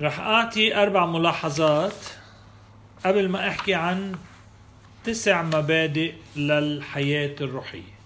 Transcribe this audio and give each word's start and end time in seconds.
رح 0.00 0.20
أعطي 0.20 0.82
أربع 0.82 1.06
ملاحظات 1.06 2.04
قبل 3.06 3.28
ما 3.28 3.48
أحكي 3.48 3.74
عن 3.74 4.16
تسع 5.04 5.42
مبادئ 5.42 6.14
للحياة 6.36 7.36
الروحية. 7.40 7.98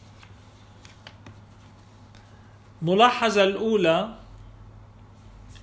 ملاحظة 2.82 3.44
الأولى 3.44 4.14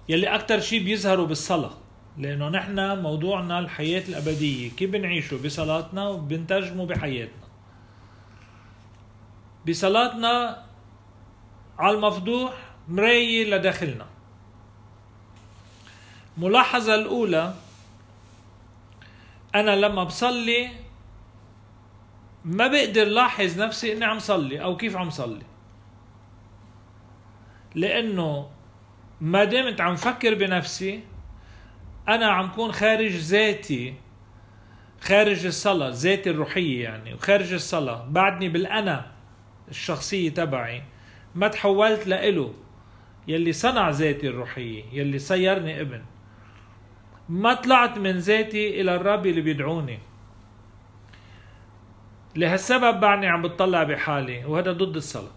يلي 0.09 0.27
أكثر 0.35 0.59
شيء 0.59 0.83
بيظهروا 0.83 1.27
بالصلاة 1.27 1.73
لأنه 2.17 2.49
نحن 2.49 3.01
موضوعنا 3.01 3.59
الحياة 3.59 4.03
الأبدية 4.09 4.69
كيف 4.69 4.89
بنعيشه 4.89 5.37
بصلاتنا 5.45 6.07
وبنترجمه 6.07 6.85
بحياتنا. 6.85 7.49
بصلاتنا 9.67 10.63
على 11.79 11.95
المفضوح 11.95 12.53
مراية 12.87 13.55
لداخلنا. 13.55 14.05
ملاحظة 16.39 16.95
الأولى 16.95 17.53
أنا 19.55 19.75
لما 19.75 20.03
بصلي 20.03 20.69
ما 22.45 22.67
بقدر 22.67 23.05
لاحظ 23.05 23.61
نفسي 23.61 23.93
إني 23.93 24.05
عم 24.05 24.19
صلي 24.19 24.63
أو 24.63 24.77
كيف 24.77 24.95
عم 24.95 25.09
صلي. 25.09 25.43
لأنه 27.75 28.49
ما 29.21 29.43
دمت 29.43 29.81
عم 29.81 29.95
فكر 29.95 30.33
بنفسي 30.33 31.03
أنا 32.07 32.31
عم 32.31 32.47
كون 32.47 32.71
خارج 32.71 33.11
ذاتي 33.11 33.93
خارج 35.01 35.45
الصلاة 35.45 35.89
ذاتي 35.89 36.29
الروحية 36.29 36.83
يعني 36.83 37.13
وخارج 37.13 37.53
الصلاة 37.53 38.05
بعدني 38.09 38.49
بالأنا 38.49 39.11
الشخصية 39.69 40.29
تبعي 40.29 40.83
ما 41.35 41.47
تحولت 41.47 42.07
لإله 42.07 42.53
يلي 43.27 43.53
صنع 43.53 43.89
ذاتي 43.89 44.27
الروحية 44.27 44.83
يلي 44.93 45.19
صيرني 45.19 45.81
ابن. 45.81 46.01
ما 47.29 47.53
طلعت 47.53 47.97
من 47.97 48.17
ذاتي 48.17 48.81
إلى 48.81 48.95
الرب 48.95 49.25
اللي 49.25 49.41
بيدعوني. 49.41 49.99
لهالسبب 52.35 52.99
بعدني 52.99 53.27
عم 53.27 53.41
بتطلع 53.41 53.83
بحالي 53.83 54.45
وهذا 54.45 54.71
ضد 54.71 54.95
الصلاة. 54.95 55.31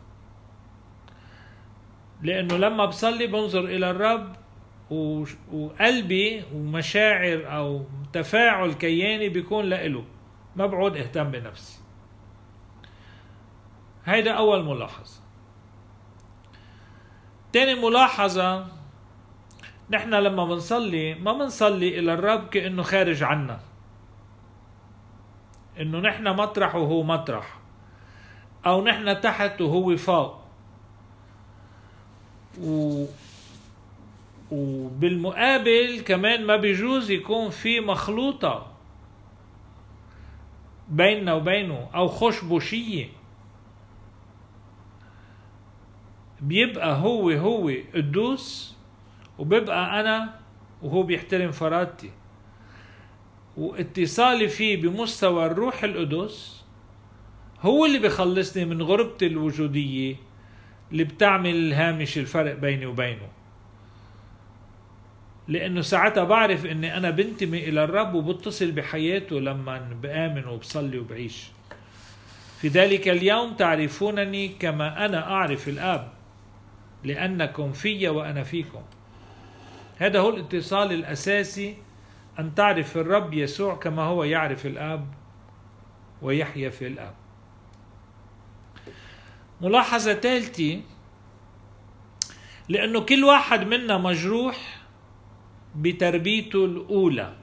لأنه 2.23 2.57
لما 2.57 2.85
بصلي 2.85 3.27
بنظر 3.27 3.65
إلى 3.65 3.91
الرب 3.91 4.37
وقلبي 5.53 6.45
ومشاعر 6.55 7.57
أو 7.57 7.85
تفاعل 8.13 8.73
كياني 8.73 9.29
بيكون 9.29 9.65
لإله. 9.65 10.05
ما 10.57 10.67
بعود 10.67 10.97
أهتم 10.97 11.31
بنفسي. 11.31 11.81
هيدا 14.05 14.33
أول 14.33 14.65
ملاحظة. 14.65 15.21
تاني 17.53 17.75
ملاحظة 17.75 18.82
نحن 19.93 20.15
لما 20.15 20.45
بنصلي 20.45 21.15
ما 21.15 21.33
بنصلي 21.33 21.99
إلى 21.99 22.15
الرب 22.15 22.49
كأنه 22.49 22.83
خارج 22.83 23.23
عنا. 23.23 23.61
إنه 25.81 25.99
نحن 26.01 26.29
مطرح 26.29 26.75
وهو 26.75 27.03
مطرح. 27.03 27.59
أو 28.67 28.85
نحن 28.85 29.21
تحت 29.21 29.61
وهو 29.61 29.97
فوق. 29.97 30.41
و 32.61 33.05
وبالمقابل 34.51 36.01
كمان 36.07 36.47
ما 36.47 36.57
بيجوز 36.57 37.11
يكون 37.11 37.51
في 37.51 37.81
مخلوطة 37.81 38.67
بيننا 40.89 41.35
وبينه 41.35 41.89
أو 41.95 42.09
خشبوشية 42.09 43.09
بيبقى 46.41 46.97
هو 46.97 47.31
هو 47.31 47.73
قدوس 47.95 48.77
وببقى 49.39 50.01
أنا 50.01 50.35
وهو 50.83 51.03
بيحترم 51.03 51.53
فرادتي. 51.53 52.11
واتصالي 53.57 54.49
فيه 54.49 54.83
بمستوى 54.83 55.47
الروح 55.47 55.85
القدس 55.85 56.65
هو 57.61 57.87
اللي 57.87 57.99
بخلصني 57.99 58.65
من 58.65 58.83
غربتي 58.83 59.27
الوجودية 59.27 60.17
اللي 60.93 61.05
بتعمل 61.05 61.73
هامش 61.73 62.19
الفرق 62.19 62.55
بيني 62.55 62.87
وبينه. 62.87 63.29
لأنه 65.49 65.81
ساعتها 65.81 66.25
بعرف 66.25 66.67
إني 66.67 66.97
أنا 66.97 67.11
بنتمي 67.11 67.69
إلى 67.69 67.85
الرب 67.85 68.15
وبتصل 68.15 68.73
بحياته 68.73 69.41
لما 69.41 69.79
بآمن 69.79 70.47
وبصلي 70.47 70.99
وبعيش. 70.99 71.47
في 72.61 72.69
ذلك 72.69 73.09
اليوم 73.09 73.55
تعرفونني 73.55 74.49
كما 74.49 75.05
أنا 75.05 75.31
أعرف 75.31 75.69
الآب 75.69 76.13
لأنكم 77.05 77.73
في 77.73 78.09
وأنا 78.09 78.43
فيكم. 78.43 78.83
هذا 80.03 80.21
هو 80.21 80.31
الاتصال 80.31 80.93
الأساسي 80.93 81.77
أن 82.39 82.55
تعرف 82.55 82.97
الرب 82.97 83.35
يسوع 83.35 83.75
كما 83.75 84.03
هو 84.03 84.25
يعرف 84.25 84.67
الآب 84.67 85.07
ويحيا 86.23 86.71
في 86.71 86.87
الآب. 86.87 87.15
ملاحظة 89.61 90.15
ثالثة 90.15 90.81
لأنه 92.69 93.01
كل 93.01 93.25
واحد 93.25 93.67
منا 93.67 93.99
مجروح 93.99 94.81
بتربيته 95.77 96.65
الأولى. 96.65 97.37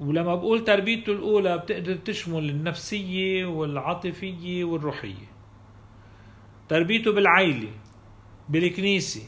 ولما 0.00 0.34
بقول 0.34 0.64
تربيته 0.64 1.12
الأولى 1.12 1.58
بتقدر 1.58 1.94
تشمل 1.94 2.50
النفسية 2.50 3.46
والعاطفية 3.46 4.64
والروحية. 4.64 5.32
تربيته 6.68 7.12
بالعيلة 7.12 7.70
بالكنيسة 8.48 9.22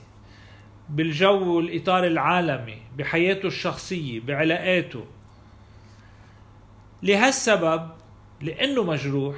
بالجو 0.89 1.56
والإطار 1.56 2.06
العالمي 2.06 2.78
بحياته 2.99 3.47
الشخصية 3.47 4.21
بعلاقاته. 4.21 5.05
لهالسبب 7.03 7.91
لأنه 8.41 8.83
مجروح 8.83 9.37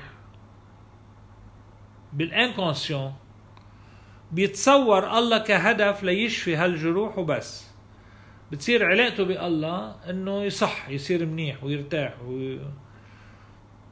بالإنكونسيون 2.13 3.13
بيتصور 4.33 5.19
الله 5.19 5.39
كهدف 5.39 6.03
ليشفي 6.03 6.57
هالجروح 6.57 7.19
وبس. 7.19 7.67
بتصير 8.53 8.85
علاقته 8.85 9.25
بالله 9.25 9.95
إنه 10.11 10.43
يصح 10.43 10.89
يصير 10.89 11.27
منيح 11.27 11.65
ويرتاح 11.65 12.15
و... 12.27 12.57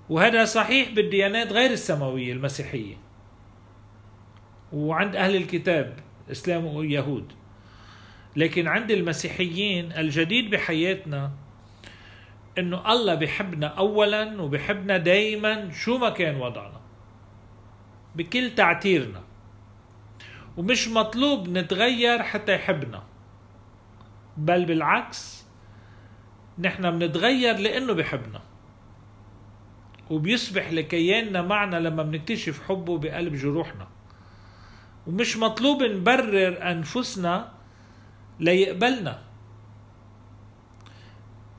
وهذا 0.08 0.44
صحيح 0.44 0.90
بالديانات 0.90 1.52
غير 1.52 1.70
السماوية 1.70 2.32
المسيحية. 2.32 2.96
وعند 4.72 5.16
أهل 5.16 5.36
الكتاب 5.36 5.98
إسلام 6.30 6.66
ويهود. 6.66 7.32
لكن 8.36 8.68
عند 8.68 8.90
المسيحيين 8.90 9.92
الجديد 9.92 10.50
بحياتنا 10.50 11.32
إنه 12.58 12.92
الله 12.92 13.14
بحبنا 13.14 13.66
اولا 13.66 14.42
وبحبنا 14.42 14.96
دايما 14.96 15.70
شو 15.70 15.98
ما 15.98 16.10
كان 16.10 16.36
وضعنا. 16.36 16.80
بكل 18.16 18.54
تعتيرنا. 18.54 19.22
ومش 20.56 20.88
مطلوب 20.88 21.48
نتغير 21.48 22.22
حتى 22.22 22.54
يحبنا. 22.54 23.02
بل 24.36 24.64
بالعكس 24.64 25.44
نحن 26.58 26.98
بنتغير 26.98 27.58
لأنه 27.58 27.92
بحبنا. 27.92 28.40
وبيصبح 30.10 30.72
لكياننا 30.72 31.42
معنا 31.42 31.76
لما 31.76 32.02
بنكتشف 32.02 32.68
حبه 32.68 32.98
بقلب 32.98 33.34
جروحنا. 33.34 33.88
ومش 35.06 35.36
مطلوب 35.36 35.82
نبرر 35.82 36.70
أنفسنا 36.70 37.53
ليقبلنا 38.40 39.18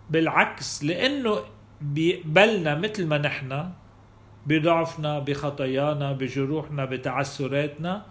بالعكس 0.09 0.83
لأنه 0.83 1.39
بيقبلنا 1.81 2.75
مثل 2.75 3.07
ما 3.07 3.17
نحن 3.17 3.71
بضعفنا 4.45 5.19
بخطايانا 5.19 6.11
بجروحنا 6.13 6.85
بتعسراتنا 6.85 8.05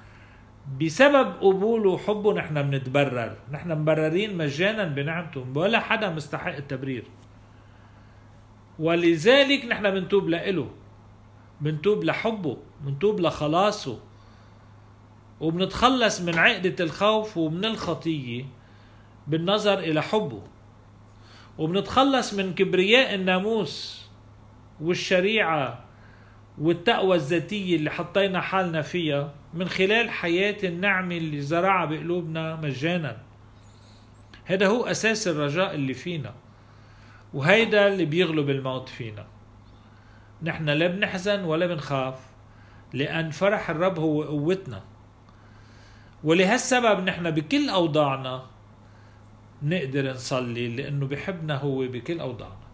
بسبب 0.80 1.28
قبوله 1.40 1.90
وحبه 1.90 2.34
نحن 2.34 2.62
بنتبرر. 2.62 3.36
نحن 3.50 3.72
مبررين 3.72 4.36
مجانا 4.36 4.84
بنعمته 4.84 5.46
ولا 5.54 5.80
حدا 5.80 6.10
مستحق 6.10 6.56
التبرير. 6.56 7.04
ولذلك 8.78 9.64
نحن 9.64 9.90
بنتوب 9.90 10.28
لإله 10.28 10.70
بنتوب 11.60 12.04
لحبه 12.04 12.56
بنتوب 12.80 13.20
لخلاصه. 13.20 13.98
وبنتخلص 15.44 16.20
من 16.20 16.38
عقدة 16.38 16.84
الخوف 16.84 17.36
ومن 17.36 17.64
الخطية 17.64 18.44
بالنظر 19.26 19.78
إلى 19.78 20.02
حبه. 20.02 20.42
وبنتخلص 21.58 22.34
من 22.34 22.54
كبرياء 22.54 23.14
الناموس 23.14 24.04
والشريعة 24.80 25.84
والتقوى 26.58 27.16
الذاتية 27.16 27.76
اللي 27.76 27.90
حطينا 27.90 28.40
حالنا 28.40 28.82
فيها 28.82 29.34
من 29.54 29.68
خلال 29.68 30.10
حياة 30.10 30.56
النعمة 30.64 31.16
اللي 31.16 31.40
زرعها 31.40 31.84
بقلوبنا 31.84 32.56
مجانا. 32.56 33.16
هذا 34.44 34.66
هو 34.66 34.84
أساس 34.84 35.28
الرجاء 35.28 35.74
اللي 35.74 35.94
فينا 35.94 36.34
وهيدا 37.34 37.88
اللي 37.88 38.04
بيغلب 38.04 38.50
الموت 38.50 38.88
فينا. 38.88 39.26
نحن 40.42 40.68
لا 40.68 40.86
بنحزن 40.86 41.44
ولا 41.44 41.66
بنخاف 41.66 42.20
لأن 42.92 43.30
فرح 43.30 43.70
الرب 43.70 43.98
هو 43.98 44.22
قوتنا. 44.22 44.93
ولهالسبب 46.24 47.04
نحن 47.04 47.30
بكل 47.30 47.68
أوضاعنا 47.68 48.46
نقدر 49.62 50.12
نصلي 50.12 50.68
لأنه 50.68 51.06
بحبنا 51.06 51.56
هو 51.56 51.78
بكل 51.78 52.20
أوضاعنا. 52.20 52.64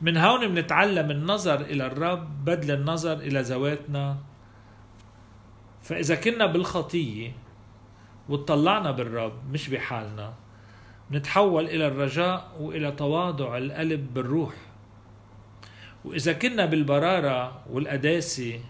من 0.00 0.16
هون 0.16 0.48
بنتعلم 0.48 1.10
النظر 1.10 1.60
إلى 1.60 1.86
الرب 1.86 2.44
بدل 2.44 2.70
النظر 2.74 3.12
إلى 3.12 3.40
ذواتنا. 3.40 4.16
فإذا 5.82 6.14
كنا 6.14 6.46
بالخطية 6.46 7.32
وطلعنا 8.28 8.90
بالرب 8.90 9.52
مش 9.52 9.68
بحالنا 9.68 10.34
نتحول 11.12 11.64
إلى 11.64 11.86
الرجاء 11.86 12.56
وإلى 12.60 12.92
تواضع 12.92 13.58
القلب 13.58 14.14
بالروح. 14.14 14.54
وإذا 16.04 16.32
كنا 16.32 16.66
بالبرارة 16.66 17.62
والقداسة 17.70 18.60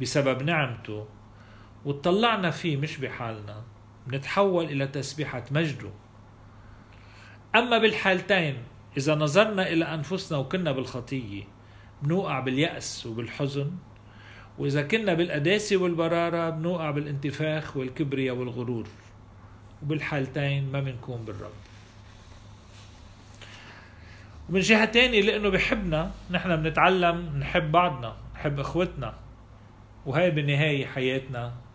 بسبب 0.00 0.42
نعمته 0.42 1.06
وطلعنا 1.88 2.50
فيه 2.50 2.76
مش 2.76 2.96
بحالنا 2.96 3.62
نتحول 4.08 4.64
إلى 4.64 4.86
تسبيحة 4.86 5.44
مجده. 5.50 5.90
أما 7.54 7.78
بالحالتين 7.78 8.56
إذا 8.96 9.14
نظرنا 9.14 9.68
إلى 9.68 9.84
أنفسنا 9.84 10.38
وكنا 10.38 10.72
بالخطية 10.72 11.44
بنوقع 12.02 12.40
باليأس 12.40 13.06
وبالحزن 13.06 13.70
وإذا 14.58 14.82
كنا 14.82 15.14
بالقداسة 15.14 15.76
والبرارة 15.76 16.50
بنوقع 16.50 16.90
بالانتفاخ 16.90 17.76
والكبرياء 17.76 18.36
والغرور. 18.36 18.86
وبالحالتين 19.82 20.72
ما 20.72 20.80
بنكون 20.80 21.24
بالرب. 21.24 21.58
ومن 24.50 24.60
جهة 24.60 24.84
تانية 24.84 25.20
لأنه 25.22 25.48
بحبنا 25.48 26.10
نحن 26.30 26.56
بنتعلم 26.56 27.38
نحب 27.38 27.72
بعضنا 27.72 28.16
نحب 28.34 28.60
إخوتنا 28.60 29.14
وهي 30.06 30.30
بالنهاية 30.30 30.86
حياتنا. 30.86 31.67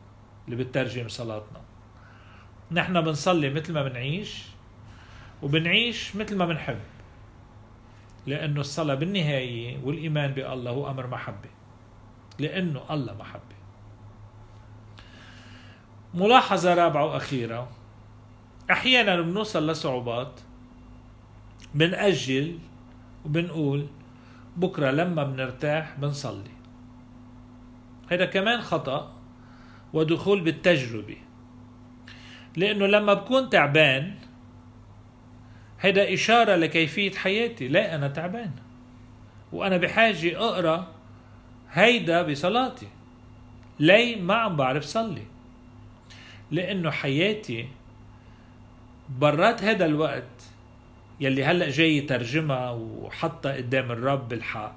اللي 0.46 0.64
بتترجم 0.64 1.08
صلاتنا. 1.08 1.62
نحن 2.72 3.02
بنصلي 3.02 3.50
مثل 3.50 3.74
ما 3.74 3.84
بنعيش 3.84 4.44
وبنعيش 5.42 6.16
مثل 6.16 6.38
ما 6.38 6.46
بنحب 6.46 6.80
لأنه 8.28 8.62
الصلاة 8.62 8.96
بالنهاية 8.96 9.80
والإيمان 9.84 10.32
بالله 10.32 10.72
هو 10.72 10.90
أمر 10.90 11.08
محبة. 11.08 11.50
لأنه 12.40 12.82
الله 12.90 13.14
محبة. 13.14 13.56
ملاحظة 16.14 16.74
رابعة 16.74 17.06
وأخيرة. 17.06 17.70
أحيانا 18.72 19.22
بنوصل 19.22 19.70
لصعوبات 19.70 20.40
بنأجل 21.76 22.60
وبنقول 23.26 23.88
بكرة 24.58 24.92
لما 24.92 25.24
بنرتاح 25.24 25.96
بنصلي. 26.00 26.52
هذا 28.12 28.26
كمان 28.26 28.62
خطأ. 28.62 29.23
ودخول 29.94 30.42
بالتجربة. 30.42 31.18
لأنه 32.58 32.86
لما 32.86 33.14
بكون 33.14 33.50
تعبان 33.50 34.16
هذا 35.78 36.14
إشارة 36.14 36.56
لكيفية 36.56 37.12
حياتي. 37.12 37.68
لا 37.68 37.96
أنا 37.96 38.08
تعبان. 38.08 38.52
وأنا 39.52 39.78
بحاجة 39.78 40.38
أقرأ 40.38 40.88
هيدا 41.72 42.22
بصلاتي. 42.22 42.88
لي 43.80 44.16
ما 44.16 44.34
عم 44.34 44.56
بعرف 44.56 44.84
صلي. 44.84 45.26
لأنه 46.52 46.92
حياتي 46.92 47.68
برات 49.20 49.64
هذا 49.64 49.86
الوقت 49.86 50.44
يلي 51.20 51.46
هلأ 51.46 51.70
جاي 51.70 52.02
ترجمها 52.02 52.72
وحطها 52.72 53.54
قدام 53.54 53.92
الرب 53.92 54.30
بالحق. 54.30 54.76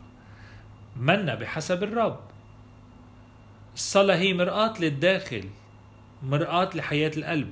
منا 0.96 1.34
بحسب 1.34 1.82
الرب. 1.82 2.20
الصلاة 3.76 4.16
هي 4.16 4.34
مرآة 4.34 4.74
للداخل 4.80 5.44
مرآة 6.22 6.70
لحياة 6.74 7.10
القلب. 7.16 7.50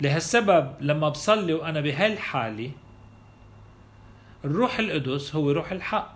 لهالسبب 0.00 0.72
لما 0.80 1.08
بصلي 1.08 1.52
وأنا 1.52 1.80
بهالحالة 1.80 2.70
الروح 4.44 4.78
القدس 4.78 5.34
هو 5.34 5.50
روح 5.50 5.72
الحق. 5.72 6.14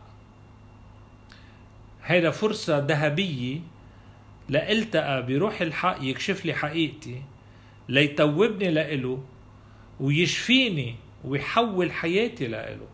هيدا 2.05 2.31
فرصة 2.31 2.79
ذهبية 2.79 3.61
لألتقى 4.49 5.27
بروح 5.27 5.61
الحق 5.61 5.97
يكشف 6.01 6.45
لي 6.45 6.55
حقيقتي 6.55 7.23
ليتوبني 7.89 8.71
لإله 8.71 9.25
ويشفيني 10.01 10.97
ويحول 11.25 11.93
حياتي 11.93 12.47
لإله. 12.47 12.89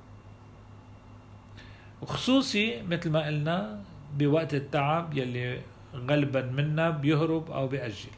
وخصوصي 2.02 2.82
مثل 2.82 3.10
ما 3.10 3.26
قلنا 3.26 3.85
بوقت 4.18 4.54
التعب 4.54 5.18
يلي 5.18 5.60
غالبا 5.94 6.42
منا 6.42 6.90
بيهرب 6.90 7.50
أو 7.50 7.66
بيأجل. 7.68 8.10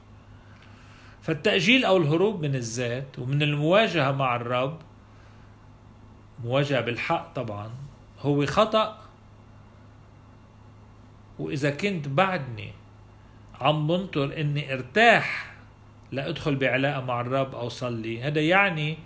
فالتأجيل 1.23 1.85
أو 1.85 1.97
الهروب 1.97 2.43
من 2.43 2.55
الذات 2.55 3.19
ومن 3.19 3.43
المواجهة 3.43 4.13
مع 4.13 4.37
الرب 4.37 4.79
مواجهة 6.45 6.81
بالحق 6.81 7.35
طبعا 7.35 7.71
هو 8.21 8.47
خطأ. 8.47 8.99
وإذا 11.39 11.71
كنت 11.71 12.09
بعدني 12.09 12.73
عم 13.61 13.87
بنطر 13.87 14.41
إني 14.41 14.75
ارتاح 14.75 15.55
لأدخل 16.13 16.57
بعلاقة 16.57 17.05
مع 17.05 17.21
الرب 17.21 17.55
أو 17.55 17.69
صلي 17.69 18.23
هذا 18.23 18.41
يعني 18.41 18.99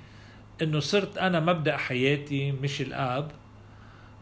إنه 0.62 0.80
صرت 0.80 1.18
أنا 1.18 1.40
مبدأ 1.40 1.76
حياتي 1.76 2.52
مش 2.52 2.80
الآب 2.80 3.30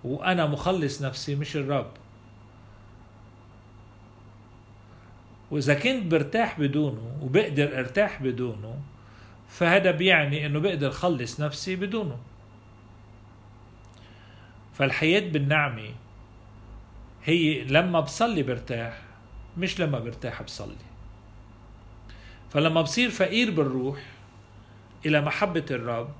وأنا 0.04 0.46
مخلص 0.46 1.02
نفسي 1.02 1.34
مش 1.34 1.56
الرب. 1.56 1.90
وإذا 5.50 5.74
كنت 5.74 6.06
برتاح 6.06 6.60
بدونه 6.60 7.18
وبقدر 7.22 7.78
أرتاح 7.78 8.22
بدونه 8.22 8.78
فهذا 9.48 9.90
بيعني 9.90 10.46
إنه 10.46 10.58
بقدر 10.58 10.90
خلص 10.90 11.40
نفسي 11.40 11.76
بدونه. 11.76 12.18
فالحياة 14.74 15.20
بالنعمة 15.20 15.90
هي 17.24 17.64
لما 17.64 18.00
بصلي 18.00 18.42
برتاح 18.42 19.02
مش 19.58 19.80
لما 19.80 19.98
برتاح 19.98 20.42
بصلي. 20.42 20.90
فلما 22.50 22.82
بصير 22.82 23.10
فقير 23.10 23.50
بالروح 23.50 23.98
إلى 25.06 25.20
محبة 25.20 25.64
الرب 25.70 26.12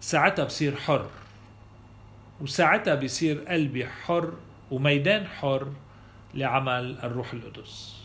ساعتها 0.00 0.44
بصير 0.44 0.76
حر 0.76 1.10
وساعتها 2.40 2.94
بصير 2.94 3.38
قلبي 3.38 3.86
حر 3.86 4.32
وميدان 4.70 5.26
حر 5.26 5.72
لعمل 6.34 6.98
الروح 7.02 7.32
القدس. 7.32 8.02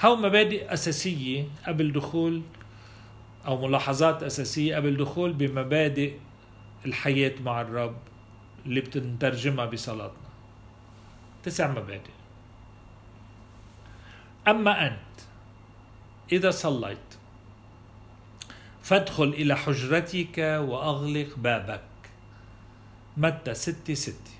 هاو 0.00 0.16
مبادئ 0.16 0.72
أساسية 0.72 1.44
قبل 1.66 1.92
دخول 1.92 2.42
أو 3.46 3.66
ملاحظات 3.66 4.22
أساسية 4.22 4.76
قبل 4.76 4.96
دخول 4.96 5.32
بمبادئ 5.32 6.14
الحياة 6.86 7.34
مع 7.40 7.60
الرب 7.60 7.96
اللي 8.66 8.80
بتنترجمها 8.80 9.64
بصلاتنا. 9.64 10.26
تسع 11.42 11.70
مبادئ. 11.70 12.10
أما 14.48 14.86
أنت 14.86 15.20
إذا 16.32 16.50
صليت 16.50 16.98
فادخل 18.82 19.28
إلى 19.28 19.56
حجرتك 19.56 20.38
وأغلق 20.38 21.36
بابك. 21.36 21.82
متى؟ 23.16 23.54
ستة 23.54 23.94
ستة. 23.94 24.35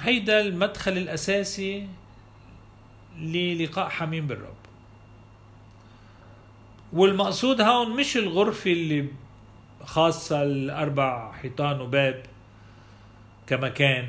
هيدا 0.00 0.40
المدخل 0.40 0.92
الأساسي 0.92 1.88
للقاء 3.18 3.88
حميم 3.88 4.26
بالرب. 4.26 4.54
والمقصود 6.92 7.60
هون 7.60 7.96
مش 7.96 8.16
الغرفة 8.16 8.72
اللي 8.72 9.06
خاصة 9.84 10.42
الأربع 10.42 11.32
حيطان 11.32 11.80
وباب 11.80 12.22
كمكان 13.46 14.08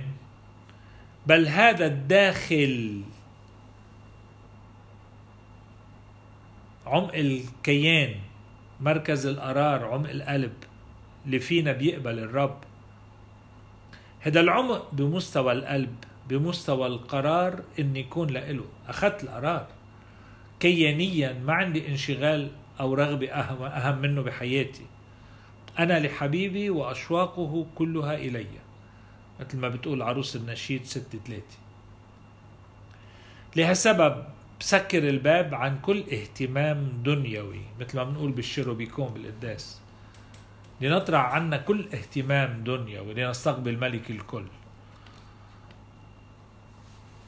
بل 1.28 1.48
هذا 1.48 1.86
الداخل 1.86 3.02
عمق 6.86 7.14
الكيان 7.16 8.16
مركز 8.80 9.26
القرار 9.26 9.86
عمق 9.86 10.10
القلب 10.10 10.54
اللي 11.26 11.40
فينا 11.40 11.72
بيقبل 11.72 12.20
الرب. 12.20 12.58
هذا 14.24 14.40
العمق 14.40 14.92
بمستوى 14.94 15.52
القلب 15.52 15.96
بمستوى 16.30 16.88
القرار 16.88 17.64
إني 17.80 18.00
يكون 18.00 18.30
لإله. 18.30 18.66
أخذت 18.88 19.24
القرار. 19.24 19.68
كيانيا 20.60 21.34
ما 21.34 21.54
عندي 21.54 21.88
انشغال 21.88 22.52
أو 22.80 22.94
رغبة 22.94 23.32
أهم 23.32 23.64
أهم 23.64 24.02
منه 24.02 24.22
بحياتي. 24.22 24.86
أنا 25.80 26.00
لحبيبي 26.00 26.70
وأشواقه 26.70 27.66
كلها 27.76 28.16
إلي. 28.16 28.46
مثل 29.40 29.58
ما 29.58 29.70
بتقول 29.70 30.02
عروس 30.02 30.36
النشيد 30.36 30.86
ستة 30.86 31.20
ثلاثة. 31.26 31.58
لهالسبب 33.56 34.24
بسكر 34.60 35.10
الباب 35.10 35.56
عن 35.56 35.80
كل 35.80 36.00
اهتمام 36.00 37.02
دنيوي. 37.06 37.62
مثل 37.80 37.98
ما 37.98 38.04
بنقول 38.04 38.32
بالشيروبيكون 38.32 39.08
بالقداس. 39.08 39.81
لنطرح 40.82 41.20
عنا 41.20 41.58
كل 41.58 41.88
اهتمام 41.94 42.64
دنيا 42.64 43.02
ولنستقبل 43.02 43.78
ملك 43.78 44.12
الكل. 44.12 44.46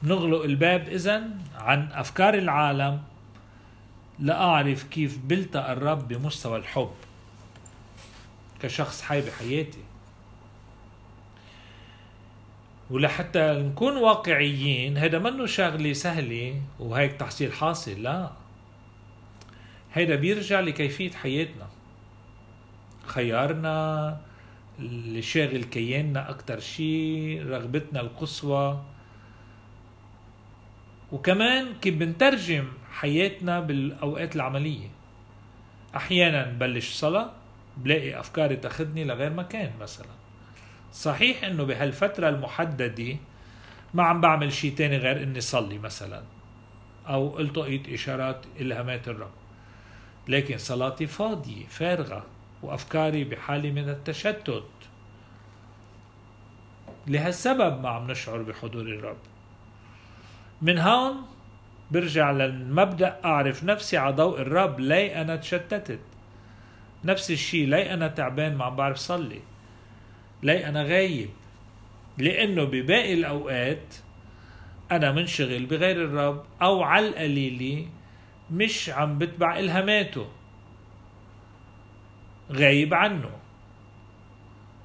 نغلق 0.04 0.44
الباب 0.44 0.88
إذا 0.88 1.24
عن 1.56 1.90
أفكار 1.92 2.34
العالم 2.34 3.04
لأعرف 4.20 4.84
كيف 4.84 5.18
بلتقى 5.18 5.74
الرب 5.74 6.08
بمستوى 6.08 6.58
الحب 6.58 6.92
كشخص 8.62 9.02
حي 9.02 9.22
بحياتي. 9.22 9.84
ولحتى 12.90 13.54
نكون 13.54 13.98
واقعيين 13.98 14.98
هذا 14.98 15.20
منه 15.20 15.46
شغلة 15.46 15.94
سهلة 15.94 16.62
وهيك 16.80 17.14
تحصيل 17.14 17.54
حاصل 17.54 18.02
لا. 18.04 18.32
هيدا 19.94 20.16
بيرجع 20.16 20.60
لكيفية 20.60 21.12
حياتنا. 21.12 21.68
خيارنا 23.14 24.18
اللي 24.80 25.22
شاغل 25.22 25.64
كياننا 25.64 26.30
أكتر 26.30 26.60
شيء 26.60 27.46
رغبتنا 27.48 28.02
القصوى. 28.02 28.82
وكمان 31.12 31.74
كيف 31.82 31.96
بنترجم 31.96 32.68
حياتنا 32.92 33.60
بالأوقات 33.60 34.36
العملية. 34.36 34.88
أحيانا 35.96 36.46
بلش 36.46 36.94
صلاة 36.94 37.32
بلاقي 37.78 38.20
أفكاري 38.20 38.56
تاخدني 38.56 39.04
لغير 39.04 39.34
مكان 39.34 39.72
مثلا. 39.82 40.08
صحيح 40.94 41.44
إنه 41.44 41.64
بهالفترة 41.64 42.30
المحددة 42.30 43.16
ما 43.94 44.04
عم 44.04 44.22
بعمل 44.22 44.54
شيء 44.54 44.76
تاني 44.76 44.98
غير 44.98 45.24
إني 45.24 45.42
صلي 45.42 45.78
مثلا 45.78 46.24
أو 47.08 47.40
التقيت 47.40 47.90
إشارات 47.90 48.46
إلهامات 48.60 49.08
الرب. 49.08 49.32
لكن 50.28 50.58
صلاتي 50.58 51.08
فاضية 51.08 51.66
فارغة. 51.66 52.26
وأفكاري 52.64 53.24
بحالة 53.24 53.72
من 53.72 53.90
التشتت. 53.90 54.64
لهالسبب 57.08 57.82
ما 57.82 57.90
عم 57.90 58.12
نشعر 58.12 58.42
بحضور 58.42 58.82
الرب. 58.82 59.18
من 60.62 60.78
هون 60.78 61.16
برجع 61.92 62.32
للمبدأ 62.32 63.20
أعرف 63.26 63.64
نفسي 63.64 63.98
على 63.98 64.16
ضوء 64.16 64.42
الرب 64.42 64.80
لي 64.80 65.22
أنا 65.22 65.36
تشتتت. 65.36 66.00
نفس 67.04 67.32
الشيء 67.32 67.68
لي 67.68 67.94
أنا 67.94 68.08
تعبان 68.08 68.56
ما 68.56 68.66
عم 68.66 68.76
بعرف 68.76 68.98
صلي. 68.98 69.42
لي 70.44 70.68
أنا 70.68 70.84
غايب. 70.84 71.30
لأنه 72.18 72.64
بباقي 72.64 73.14
الأوقات 73.14 73.96
أنا 74.92 75.12
منشغل 75.12 75.66
بغير 75.66 76.06
الرب 76.06 76.46
أو 76.62 76.84
على 76.84 77.08
القليلة 77.08 77.88
مش 78.52 78.90
عم 78.90 79.18
بتبع 79.18 79.60
إلهاماته. 79.60 80.28
غايب 82.52 82.94
عنه. 82.94 83.30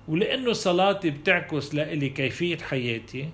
ولأنه 0.09 0.53
صلاتي 0.53 1.11
بتعكس 1.11 1.75
لإلي 1.75 2.09
كيفية 2.09 2.59
حياتي 2.59 3.29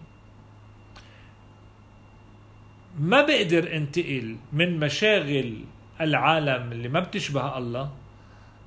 ما 2.98 3.22
بقدر 3.22 3.76
انتقل 3.76 4.36
من 4.52 4.78
مشاغل 4.78 5.64
العالم 6.00 6.72
اللي 6.72 6.88
ما 6.88 7.00
بتشبه 7.00 7.58
الله 7.58 7.92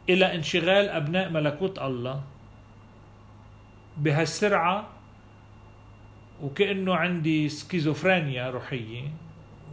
إلى 0.09 0.35
انشغال 0.35 0.89
أبناء 0.89 1.29
ملكوت 1.29 1.79
الله 1.79 2.23
بهالسرعة 3.97 4.87
وكأنه 6.43 6.95
عندي 6.95 7.49
سكيزوفرينيا 7.49 8.49
روحية 8.49 9.11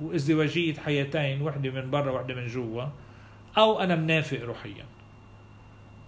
وازدواجية 0.03 0.75
حياتين 0.75 1.43
وحدة 1.43 1.71
من 1.71 1.91
برا 1.91 2.11
وحدة 2.13 2.35
من 2.35 2.47
جوا 2.47 2.85
أو 3.59 3.81
أنا 3.81 3.97
منافق 3.97 4.41
روحيا. 4.43 4.85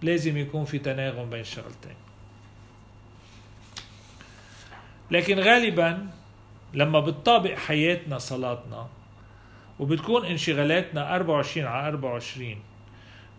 لازم 0.01 0.37
يكون 0.37 0.65
في 0.65 0.79
تناغم 0.79 1.29
بين 1.29 1.39
الشغلتين 1.39 1.95
لكن 5.11 5.39
غالبا 5.39 6.07
لما 6.73 6.99
بتطابق 6.99 7.53
حياتنا 7.53 8.17
صلاتنا 8.17 8.87
وبتكون 9.79 10.25
انشغالاتنا 10.25 11.15
24 11.15 11.67
على 11.67 11.87
24 11.87 12.55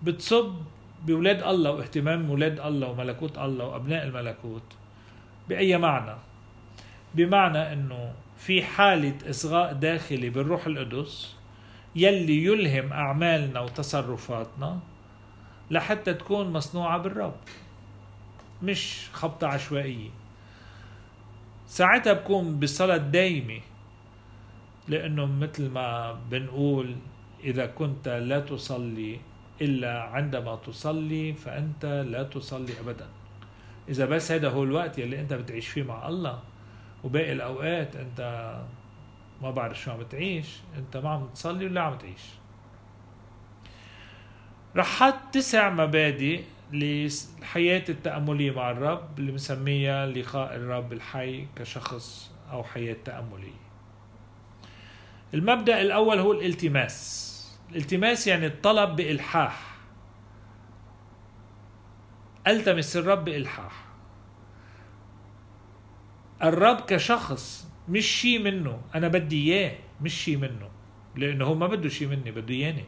بتصب 0.03 0.55
بولاد 1.07 1.43
الله 1.43 1.71
واهتمام 1.71 2.31
ولاد 2.31 2.61
الله 2.61 2.89
وملكوت 2.89 3.39
الله 3.39 3.65
وأبناء 3.65 4.05
الملكوت 4.05 4.63
بأي 5.49 5.79
معنى؟ 5.79 6.17
بمعنى 7.15 7.73
إنه 7.73 8.13
في 8.39 8.63
حالة 8.63 9.31
إصغاء 9.31 9.73
داخلي 9.73 10.31
بالروح 10.31 10.67
القدس 10.67 11.35
يلي 11.97 12.45
يلهم 12.45 12.93
أعمالنا 12.93 13.61
وتصرفاتنا 13.61 14.79
لحتى 15.71 16.15
تكون 16.15 16.53
مصنوعة 16.53 16.99
بالرب 16.99 17.37
مش 18.63 19.09
خبطة 19.13 19.47
عشوائية. 19.47 20.11
ساعتها 21.67 22.13
بكون 22.13 22.61
بصلاة 22.61 22.97
دايمة 22.97 23.61
لأنه 24.89 25.27
مثل 25.27 25.71
ما 25.71 26.13
بنقول 26.31 26.97
إذا 27.45 27.67
كنت 27.67 28.09
لا 28.09 28.41
تصلي 28.41 29.21
إلا 29.61 30.03
عندما 30.03 30.57
تصلي 30.57 31.33
فأنت 31.33 32.05
لا 32.09 32.23
تصلي 32.23 32.81
أبدا. 32.81 33.07
إذا 33.89 34.07
بس 34.07 34.33
هذا 34.33 34.51
هو 34.51 34.65
الوقت 34.65 34.99
يلي 34.99 35.21
أنت 35.21 35.33
بتعيش 35.35 35.69
فيه 35.69 35.83
مع 35.83 36.09
الله 36.09 36.41
وباقي 37.05 37.33
الأوقات 37.33 37.97
أنت 37.97 38.21
ما 39.43 39.51
بعرف 39.51 39.81
شو 39.81 39.91
عم 39.91 40.03
تعيش 40.03 40.57
أنت 40.79 40.97
ما 40.97 41.11
عم 41.11 41.29
تصلي 41.35 41.67
ولا 41.67 41.81
عم 41.81 41.99
تعيش. 41.99 42.23
رح 44.79 44.87
حط 44.87 45.15
تسع 45.33 45.71
مبادئ 45.71 46.43
للحياة 46.73 47.85
التأملية 47.89 48.51
مع 48.51 48.71
الرب 48.71 49.19
اللي 49.19 49.33
بنسميها 49.33 50.07
لقاء 50.07 50.57
الرب 50.57 50.93
الحي 50.93 51.47
كشخص 51.57 52.31
أو 52.51 52.65
حياة 52.65 52.97
تأملية. 53.05 53.69
المبدأ 55.35 55.81
الأول 55.83 56.19
هو 56.19 56.33
الالتماس. 56.33 57.29
الالتماس 57.71 58.27
يعني 58.27 58.47
الطلب 58.47 58.97
بإلحاح. 58.97 59.77
ألتمس 62.47 62.97
الرب 62.97 63.25
بإلحاح. 63.25 63.85
الرب 66.43 66.81
كشخص 66.81 67.69
مش 67.89 68.07
شيء 68.07 68.43
منه. 68.43 68.81
أنا 68.95 69.09
بدي 69.09 69.53
إياه 69.53 69.79
مش 70.01 70.15
شيء 70.25 70.37
منه. 70.37 70.71
لأنه 71.17 71.45
هو 71.45 71.55
ما 71.55 71.67
بده 71.67 71.89
شيء 71.89 72.09
مني 72.09 72.31
بده 72.31 72.55
إياني. 72.55 72.85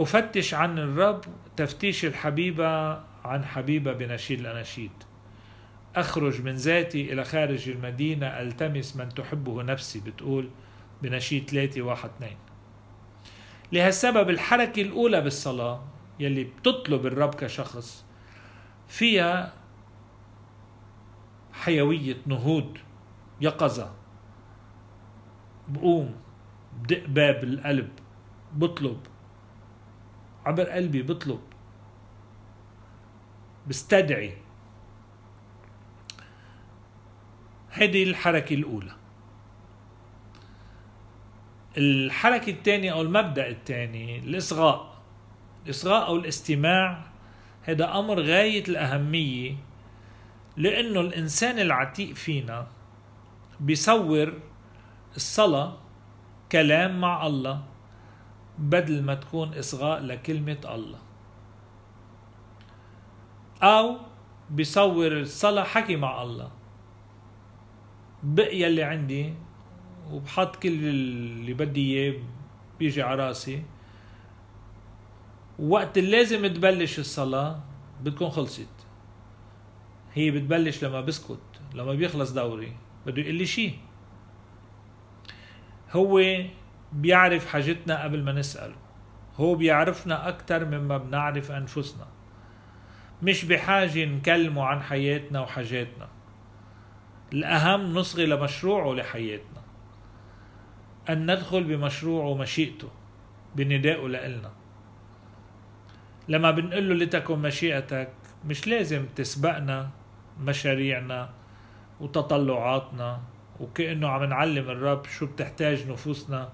أفتش 0.00 0.54
عن 0.54 0.78
الرب 0.78 1.20
تفتيش 1.56 2.04
الحبيبة 2.04 2.94
عن 3.24 3.44
حبيبة 3.44 3.92
بنشيد 3.92 4.40
الأناشيد. 4.40 4.90
أخرج 5.96 6.42
من 6.42 6.54
ذاتي 6.54 7.12
إلى 7.12 7.24
خارج 7.24 7.68
المدينة 7.68 8.26
ألتمس 8.26 8.96
من 8.96 9.08
تحبه 9.08 9.62
نفسي 9.62 10.00
بتقول 10.00 10.50
بنشيد 11.02 11.50
ثلاثة 11.50 11.82
واحد 11.82 12.10
اثنين. 12.16 12.36
لهالسبب 13.72 14.30
الحركة 14.30 14.82
الأولى 14.82 15.20
بالصلاة 15.20 15.84
يلي 16.20 16.44
بتطلب 16.44 17.06
الرب 17.06 17.34
كشخص 17.34 18.04
فيها 18.88 19.52
حيوية 21.52 22.16
نهوض 22.26 22.78
يقظة 23.40 23.92
بقوم 25.68 26.14
بدق 26.82 27.06
باب 27.06 27.44
القلب 27.44 27.88
بطلب 28.52 28.98
عبر 30.44 30.64
قلبي 30.70 31.02
بطلب 31.02 31.40
بستدعي. 33.66 34.36
هذه 37.70 38.02
الحركة 38.02 38.54
الأولى. 38.54 38.92
الحركة 41.76 42.50
الثانية 42.50 42.92
أو 42.92 43.02
المبدأ 43.02 43.48
الثاني 43.48 44.18
الإصغاء. 44.18 44.94
الإصغاء 45.64 46.06
أو 46.06 46.16
الاستماع 46.16 47.02
هذا 47.62 47.98
أمر 47.98 48.20
غاية 48.20 48.64
الأهمية 48.68 49.56
لأنه 50.56 51.00
الإنسان 51.00 51.58
العتيق 51.58 52.14
فينا 52.14 52.66
بيصور 53.60 54.32
الصلاة 55.16 55.76
كلام 56.52 57.00
مع 57.00 57.26
الله. 57.26 57.62
بدل 58.58 59.02
ما 59.02 59.14
تكون 59.14 59.54
إصغاء 59.54 60.00
لكلمة 60.00 60.58
الله. 60.64 60.98
أو 63.62 63.96
بيصور 64.50 65.20
الصلاة 65.20 65.64
حكي 65.64 65.96
مع 65.96 66.22
الله. 66.22 66.50
بقي 68.22 68.66
اللي 68.66 68.82
عندي 68.82 69.34
وبحط 70.10 70.56
كل 70.56 70.68
اللي 70.68 71.54
بدي 71.54 71.98
إياه 71.98 72.20
بيجي 72.78 73.02
على 73.02 73.26
راسي. 73.26 73.62
وقت 75.58 75.98
اللي 75.98 76.10
لازم 76.10 76.46
تبلش 76.46 76.98
الصلاة 76.98 77.60
بتكون 78.02 78.30
خلصت. 78.30 78.68
هي 80.14 80.30
بتبلش 80.30 80.84
لما 80.84 81.00
بسكت 81.00 81.40
لما 81.74 81.94
بيخلص 81.94 82.30
دوري 82.32 82.72
بده 83.06 83.22
يقول 83.22 83.34
لي 83.34 83.46
شيء 83.46 83.78
هو 85.92 86.20
بيعرف 86.94 87.46
حاجتنا 87.46 88.02
قبل 88.02 88.22
ما 88.22 88.32
نسأله. 88.32 88.76
هو 89.36 89.54
بيعرفنا 89.54 90.28
أكثر 90.28 90.64
مما 90.64 90.98
بنعرف 90.98 91.50
أنفسنا. 91.50 92.06
مش 93.22 93.44
بحاجة 93.44 94.04
نكلمه 94.04 94.64
عن 94.64 94.82
حياتنا 94.82 95.40
وحاجاتنا. 95.40 96.08
الأهم 97.32 97.94
نصغي 97.94 98.26
لمشروعه 98.26 98.94
لحياتنا. 98.94 99.62
أن 101.08 101.32
ندخل 101.32 101.64
بمشروعه 101.64 102.26
ومشيئته 102.26 102.88
بندائه 103.56 104.08
لإلنا. 104.08 104.50
لما 106.28 106.50
بنقول 106.50 106.88
له 106.88 106.94
لتكن 106.94 107.38
مشيئتك 107.38 108.12
مش 108.44 108.68
لازم 108.68 109.06
تسبقنا 109.16 109.90
مشاريعنا 110.40 111.30
وتطلعاتنا 112.00 113.20
وكأنه 113.60 114.08
عم 114.08 114.24
نعلم 114.24 114.70
الرب 114.70 115.04
شو 115.04 115.26
بتحتاج 115.26 115.90
نفوسنا. 115.90 116.48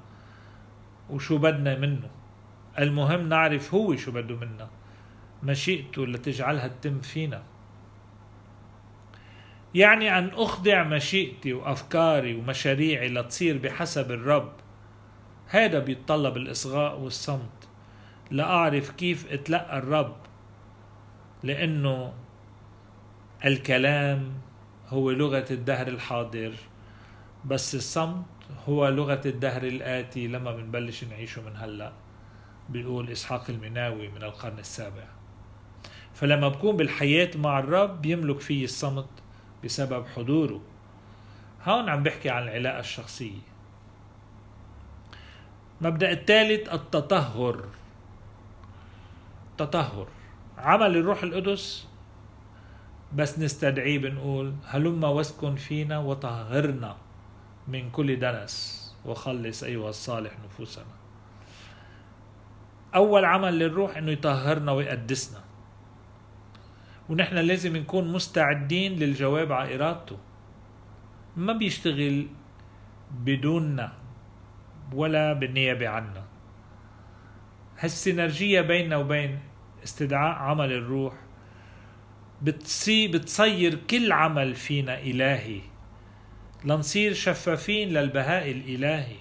وشو 1.13 1.39
بدنا 1.39 1.79
منه. 1.79 2.11
المهم 2.79 3.29
نعرف 3.29 3.75
هو 3.75 3.97
شو 3.97 4.13
بده 4.13 4.37
منا. 4.37 4.69
مشيئته 5.43 6.07
لتجعلها 6.07 6.69
تتم 6.69 7.01
فينا. 7.01 7.43
يعني 9.75 10.19
أن 10.19 10.31
أخضع 10.35 10.83
مشيئتي 10.83 11.53
وأفكاري 11.53 12.35
ومشاريعي 12.35 13.09
لتصير 13.09 13.59
بحسب 13.59 14.11
الرب. 14.11 14.53
هذا 15.47 15.79
بيتطلب 15.79 16.37
الإصغاء 16.37 17.01
والصمت. 17.01 17.69
لأعرف 18.31 18.91
كيف 18.91 19.33
أتلقى 19.33 19.79
الرب. 19.79 20.17
لأنه 21.43 22.13
الكلام 23.45 24.33
هو 24.89 25.11
لغة 25.11 25.47
الدهر 25.51 25.89
الحاضر. 25.89 26.53
بس 27.45 27.75
الصمت 27.75 28.25
هو 28.69 28.89
لغة 28.89 29.21
الدهر 29.27 29.63
الآتي 29.63 30.27
لما 30.27 30.53
بنبلش 30.53 31.05
نعيشه 31.05 31.43
من 31.43 31.57
هلأ 31.57 31.93
بيقول 32.69 33.11
إسحاق 33.11 33.51
المناوي 33.51 34.09
من 34.09 34.23
القرن 34.23 34.59
السابع. 34.59 35.05
فلما 36.15 36.49
بكون 36.49 36.77
بالحياة 36.77 37.31
مع 37.37 37.59
الرب 37.59 38.07
يملك 38.07 38.41
فيه 38.41 38.65
الصمت 38.65 39.09
بسبب 39.65 40.07
حضوره. 40.07 40.61
هون 41.65 41.89
عم 41.89 42.03
بحكي 42.03 42.31
عن 42.31 42.43
العلاقة 42.43 42.81
الشخصية. 42.81 43.41
مبدأ 45.81 46.13
الثالث 46.13 46.73
التطهر. 46.75 47.65
تطهر. 49.59 50.09
عمل 50.59 50.97
الروح 50.97 51.23
القدس 51.23 51.89
بس 53.15 53.39
نستدعيه 53.39 53.99
بنقول 53.99 54.55
هلما 54.67 55.09
واسكن 55.09 55.55
فينا 55.57 55.99
وطهرنا. 55.99 56.97
من 57.69 57.91
كل 57.91 58.19
دنس 58.19 58.81
وخلص 59.05 59.63
أيها 59.63 59.89
الصالح 59.89 60.33
نفوسنا. 60.45 60.95
أول 62.95 63.25
عمل 63.25 63.59
للروح 63.59 63.97
إنه 63.97 64.11
يطهرنا 64.11 64.73
ويقدسنا. 64.73 65.41
ونحن 67.09 67.37
لازم 67.37 67.77
نكون 67.77 68.13
مستعدين 68.13 68.93
للجواب 68.93 69.53
على 69.53 69.75
إرادته. 69.75 70.19
ما 71.37 71.53
بيشتغل 71.53 72.27
بدوننا 73.11 73.93
ولا 74.93 75.33
بالنيابة 75.33 75.89
عنا. 75.89 76.25
هالسينرجية 77.79 78.61
بيننا 78.61 78.97
وبين 78.97 79.39
استدعاء 79.85 80.39
عمل 80.39 80.73
الروح 80.73 81.15
بتصي 82.43 83.09
بتصير 83.09 83.75
كل 83.75 84.13
عمل 84.13 84.55
فينا 84.55 84.99
إلهي. 84.99 85.61
لنصير 86.65 87.15
شفافين 87.15 87.89
للبهاء 87.89 88.51
الإلهي 88.51 89.17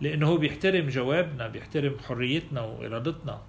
لأنه 0.00 0.28
هو 0.28 0.36
بيحترم 0.36 0.88
جوابنا 0.88 1.48
بيحترم 1.48 1.96
حريتنا 1.98 2.60
وإرادتنا. 2.60 3.42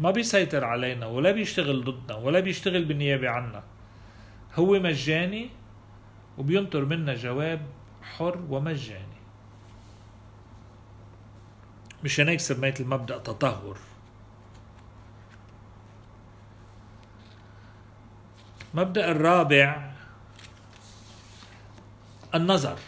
ما 0.00 0.10
بيسيطر 0.10 0.64
علينا 0.64 1.06
ولا 1.06 1.30
بيشتغل 1.30 1.84
ضدنا 1.84 2.18
ولا 2.18 2.40
بيشتغل 2.40 2.84
بالنيابة 2.84 3.28
عنا. 3.28 3.62
هو 4.54 4.80
مجاني 4.80 5.50
وبينطر 6.38 6.84
منا 6.84 7.14
جواب 7.14 7.60
حر 8.02 8.38
ومجاني. 8.48 9.18
مشان 12.04 12.28
هيك 12.28 12.40
سميت 12.40 12.80
المبدأ 12.80 13.18
تطهر. 13.18 13.76
مبدأ 18.74 19.10
الرابع 19.10 19.87
النظر. 22.34 22.78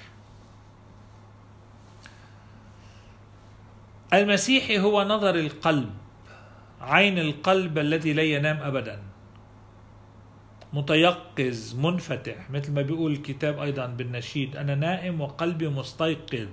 المسيحي 4.12 4.78
هو 4.78 5.04
نظر 5.04 5.34
القلب 5.34 5.90
عين 6.80 7.18
القلب 7.18 7.78
الذي 7.78 8.12
لا 8.12 8.22
ينام 8.22 8.56
ابدا. 8.56 9.02
متيقظ 10.72 11.74
منفتح 11.74 12.50
مثل 12.50 12.72
ما 12.72 12.82
بيقول 12.82 13.12
الكتاب 13.12 13.58
أيضا 13.58 13.86
بالنشيد. 13.86 14.56
أنا 14.56 14.74
نائم 14.74 15.20
وقلبي 15.20 15.68
مستيقظ. 15.68 16.48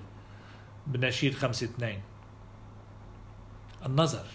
بنشيد 0.88 1.34
خمسة 1.34 1.66
اثنين. 1.66 2.02
النظر. 3.86 4.26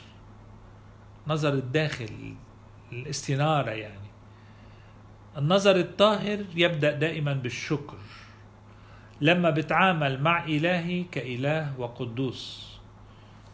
نظر 1.26 1.52
الداخل 1.52 2.34
الاستنارة 2.92 3.70
يعني. 3.70 4.08
النظر 5.36 5.76
الطاهر 5.76 6.44
يبدأ 6.54 6.92
دائما 6.92 7.32
بالشكر. 7.32 7.98
لما 9.22 9.50
بتعامل 9.50 10.22
مع 10.22 10.44
إلهي 10.44 11.02
كإله 11.02 11.72
وقدوس 11.78 12.72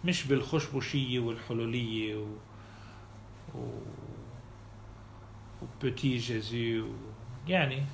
مش 0.05 0.27
بالخشبشية 0.27 1.21
والحلولية 1.21 2.17
و... 2.17 2.27
و... 3.55 3.61
وبتي 5.63 6.17
جيزي 6.17 6.81
و... 6.81 6.93
يعني. 7.49 7.85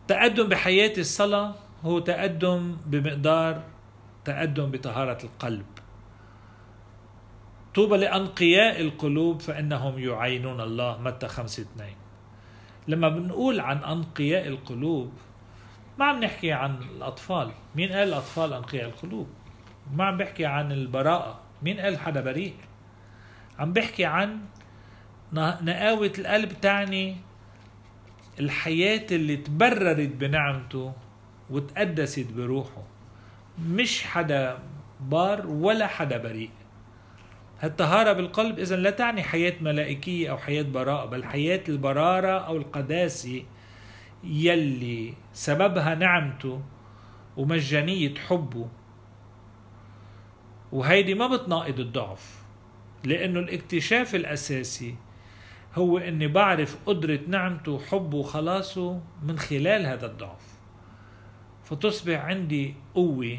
التقدم 0.00 0.48
بحياة 0.48 0.92
الصلاة 0.98 1.54
هو 1.84 1.98
تقدم 1.98 2.76
بمقدار 2.86 3.62
تقدم 4.24 4.70
بطهارة 4.70 5.18
القلب. 5.24 5.66
طوبى 7.74 7.96
لأنقياء 7.96 8.80
القلوب 8.80 9.40
فإنهم 9.40 9.98
يعينون 9.98 10.60
الله 10.60 11.00
متى 11.00 11.28
خمسة 11.28 11.62
اثنين. 11.62 12.01
لما 12.88 13.08
بنقول 13.08 13.60
عن 13.60 13.76
أنقياء 13.78 14.48
القلوب 14.48 15.12
ما 15.98 16.04
عم 16.04 16.24
نحكي 16.24 16.52
عن 16.52 16.76
الأطفال. 16.96 17.50
مين 17.76 17.92
قال 17.92 18.08
الأطفال 18.08 18.52
أنقياء 18.52 18.88
القلوب؟ 18.88 19.28
ما 19.94 20.04
عم 20.04 20.16
بحكي 20.16 20.46
عن 20.46 20.72
البراءة. 20.72 21.40
مين 21.62 21.80
قال 21.80 21.98
حدا 21.98 22.20
بريء؟ 22.20 22.54
عم 23.58 23.72
بحكي 23.72 24.04
عن 24.04 24.40
نقاوة 25.32 26.12
القلب 26.18 26.52
تعني 26.60 27.16
الحياة 28.40 29.06
اللي 29.12 29.36
تبررت 29.36 30.08
بنعمته 30.08 30.92
وتقدست 31.50 32.32
بروحه. 32.32 32.82
مش 33.68 34.04
حدا 34.04 34.58
بار 35.00 35.46
ولا 35.46 35.86
حدا 35.86 36.18
بريء. 36.18 36.50
الطهارة 37.64 38.12
بالقلب 38.12 38.58
إذا 38.58 38.76
لا 38.76 38.90
تعني 38.90 39.22
حياة 39.22 39.54
ملائكية 39.60 40.30
أو 40.30 40.38
حياة 40.38 40.62
براءة 40.62 41.06
بل 41.06 41.24
حياة 41.24 41.62
البرارة 41.68 42.38
أو 42.38 42.56
القداسة 42.56 43.42
يلي 44.24 45.14
سببها 45.32 45.94
نعمته 45.94 46.62
ومجانية 47.36 48.14
حبه. 48.14 48.68
وهيدي 50.72 51.14
ما 51.14 51.26
بتناقض 51.26 51.80
الضعف 51.80 52.42
لأنه 53.04 53.40
الاكتشاف 53.40 54.14
الأساسي 54.14 54.94
هو 55.74 55.98
أني 55.98 56.28
بعرف 56.28 56.76
قدرة 56.86 57.20
نعمته 57.28 57.72
وحبه 57.72 58.18
وخلاصه 58.18 59.00
من 59.22 59.38
خلال 59.38 59.86
هذا 59.86 60.06
الضعف. 60.06 60.52
فتصبح 61.64 62.20
عندي 62.20 62.74
قوة 62.94 63.38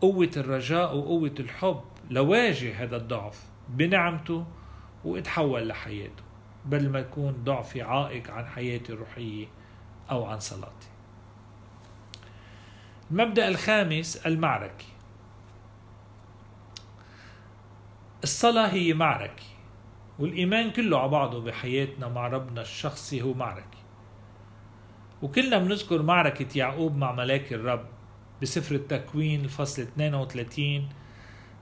قوة 0.00 0.30
الرجاء 0.36 0.96
وقوة 0.96 1.34
الحب. 1.40 1.91
لواجه 2.12 2.82
هذا 2.82 2.96
الضعف 2.96 3.44
بنعمته 3.68 4.46
واتحول 5.04 5.68
لحياته 5.68 6.22
بدل 6.64 6.90
ما 6.90 6.98
يكون 6.98 7.32
ضعفي 7.44 7.82
عائق 7.82 8.30
عن 8.30 8.46
حياتي 8.46 8.92
الروحية 8.92 9.46
أو 10.10 10.24
عن 10.24 10.40
صلاتي. 10.40 10.88
المبدأ 13.10 13.48
الخامس 13.48 14.16
المعركة. 14.16 14.84
الصلاة 18.22 18.68
هي 18.68 18.94
معركة 18.94 19.42
والإيمان 20.18 20.70
كله 20.70 20.98
على 20.98 21.08
بعضه 21.08 21.40
بحياتنا 21.40 22.08
مع 22.08 22.28
ربنا 22.28 22.60
الشخصي 22.60 23.22
هو 23.22 23.34
معركة. 23.34 23.78
وكلنا 25.22 25.58
بنذكر 25.58 26.02
معركة 26.02 26.58
يعقوب 26.58 26.96
مع 26.96 27.12
ملاك 27.12 27.52
الرب 27.52 27.86
بسفر 28.42 28.74
التكوين 28.74 29.44
الفصل 29.44 29.82
32 29.82 30.88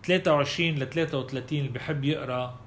23 0.05 0.75
ل 0.75 0.91
33 0.91 1.59
اللي 1.59 1.69
بحب 1.69 2.05
يقرأ 2.05 2.59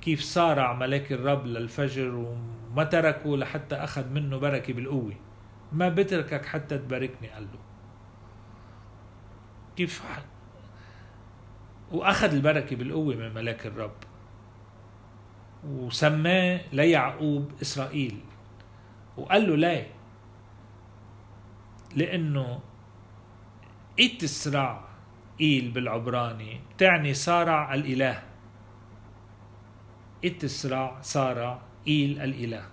كيف 0.00 0.20
صارع 0.20 0.72
ملاك 0.72 1.12
الرب 1.12 1.46
للفجر 1.46 2.14
وما 2.14 2.84
تركه 2.84 3.36
لحتى 3.36 3.74
أخذ 3.74 4.08
منه 4.08 4.38
بركة 4.38 4.72
بالقوة. 4.72 5.14
ما 5.72 5.88
بتركك 5.88 6.46
حتى 6.46 6.78
تباركني 6.78 7.28
قال 7.28 7.42
له. 7.42 7.58
كيف 9.76 10.02
وأخذ 11.92 12.32
البركة 12.34 12.76
بالقوة 12.76 13.14
من 13.14 13.34
ملاك 13.34 13.66
الرب. 13.66 13.96
وسماه 15.66 16.60
ليعقوب 16.72 17.52
إسرائيل. 17.62 18.20
وقال 19.16 19.48
له 19.48 19.56
ليه 19.56 19.90
لأنه 21.96 22.60
إتسرع 24.00 24.83
إيل 25.40 25.70
بالعبراني. 25.70 26.60
بتعني 26.76 27.14
صارع 27.14 27.74
الإله. 27.74 28.22
إتسرع 30.24 31.00
صارع 31.00 31.62
إيل 31.88 32.20
الإله. 32.20 32.66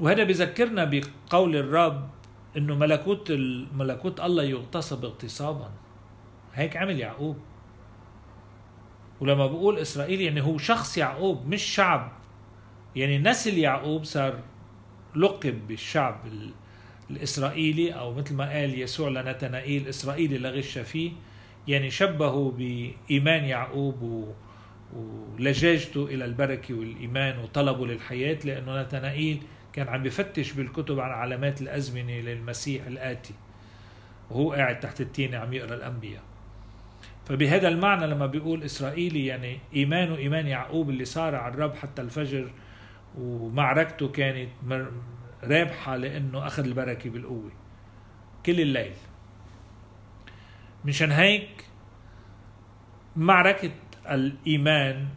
وهذا 0.00 0.24
بذكرنا 0.24 0.84
بقول 0.84 1.56
الرب 1.56 2.08
إنه 2.56 2.74
ملكوت 2.74 3.32
ملكوت 3.72 4.20
الله 4.20 4.42
يغتصب 4.42 5.04
اغتصابا. 5.04 5.70
هيك 6.54 6.76
عمل 6.76 6.98
يعقوب. 6.98 7.36
ولما 9.20 9.46
بقول 9.46 9.78
إسرائيل 9.78 10.20
يعني 10.20 10.40
هو 10.40 10.58
شخص 10.58 10.98
يعقوب 10.98 11.46
مش 11.46 11.62
شعب. 11.62 12.12
يعني 12.96 13.18
نسل 13.18 13.58
يعقوب 13.58 14.04
صار 14.04 14.40
لقب 15.16 15.66
بالشعب 15.68 16.20
الإسرائيلي 17.10 17.92
أو 17.92 18.14
مثل 18.14 18.34
ما 18.34 18.50
قال 18.50 18.80
يسوع 18.80 19.08
لنتنائيل 19.08 19.88
إسرائيلي 19.88 20.38
لا 20.38 20.50
غش 20.50 20.78
فيه 20.78 21.12
يعني 21.68 21.90
شبهه 21.90 22.54
بإيمان 22.58 23.44
يعقوب 23.44 24.28
ولجاجته 24.92 26.04
إلى 26.04 26.24
البركة 26.24 26.74
والإيمان 26.74 27.38
وطلبه 27.38 27.86
للحياة 27.86 28.38
لأنه 28.44 28.82
نتنائيل 28.82 29.42
كان 29.72 29.88
عم 29.88 30.02
بفتش 30.02 30.52
بالكتب 30.52 31.00
عن 31.00 31.10
علامات 31.10 31.62
الأزمنة 31.62 32.12
للمسيح 32.12 32.86
الآتي. 32.86 33.34
وهو 34.30 34.52
قاعد 34.52 34.80
تحت 34.80 35.00
التينة 35.00 35.36
عم 35.38 35.52
يقرأ 35.52 35.74
الأنبياء. 35.74 36.22
فبهذا 37.26 37.68
المعنى 37.68 38.06
لما 38.06 38.26
بيقول 38.26 38.62
إسرائيلي 38.62 39.26
يعني 39.26 39.58
إيمانه 39.76 40.16
إيمان 40.16 40.46
يعقوب 40.46 40.90
اللي 40.90 41.04
صار 41.04 41.34
على 41.34 41.54
الرب 41.54 41.74
حتى 41.74 42.02
الفجر 42.02 42.50
ومعركته 43.18 44.08
كانت 44.08 44.48
رابحة 45.48 45.96
لأنه 45.96 46.46
أخذ 46.46 46.64
البركة 46.64 47.10
بالقوة 47.10 47.52
كل 48.46 48.60
الليل. 48.60 48.94
مشان 50.84 51.12
هيك 51.12 51.64
معركة 53.16 53.70
الإيمان 54.10 55.08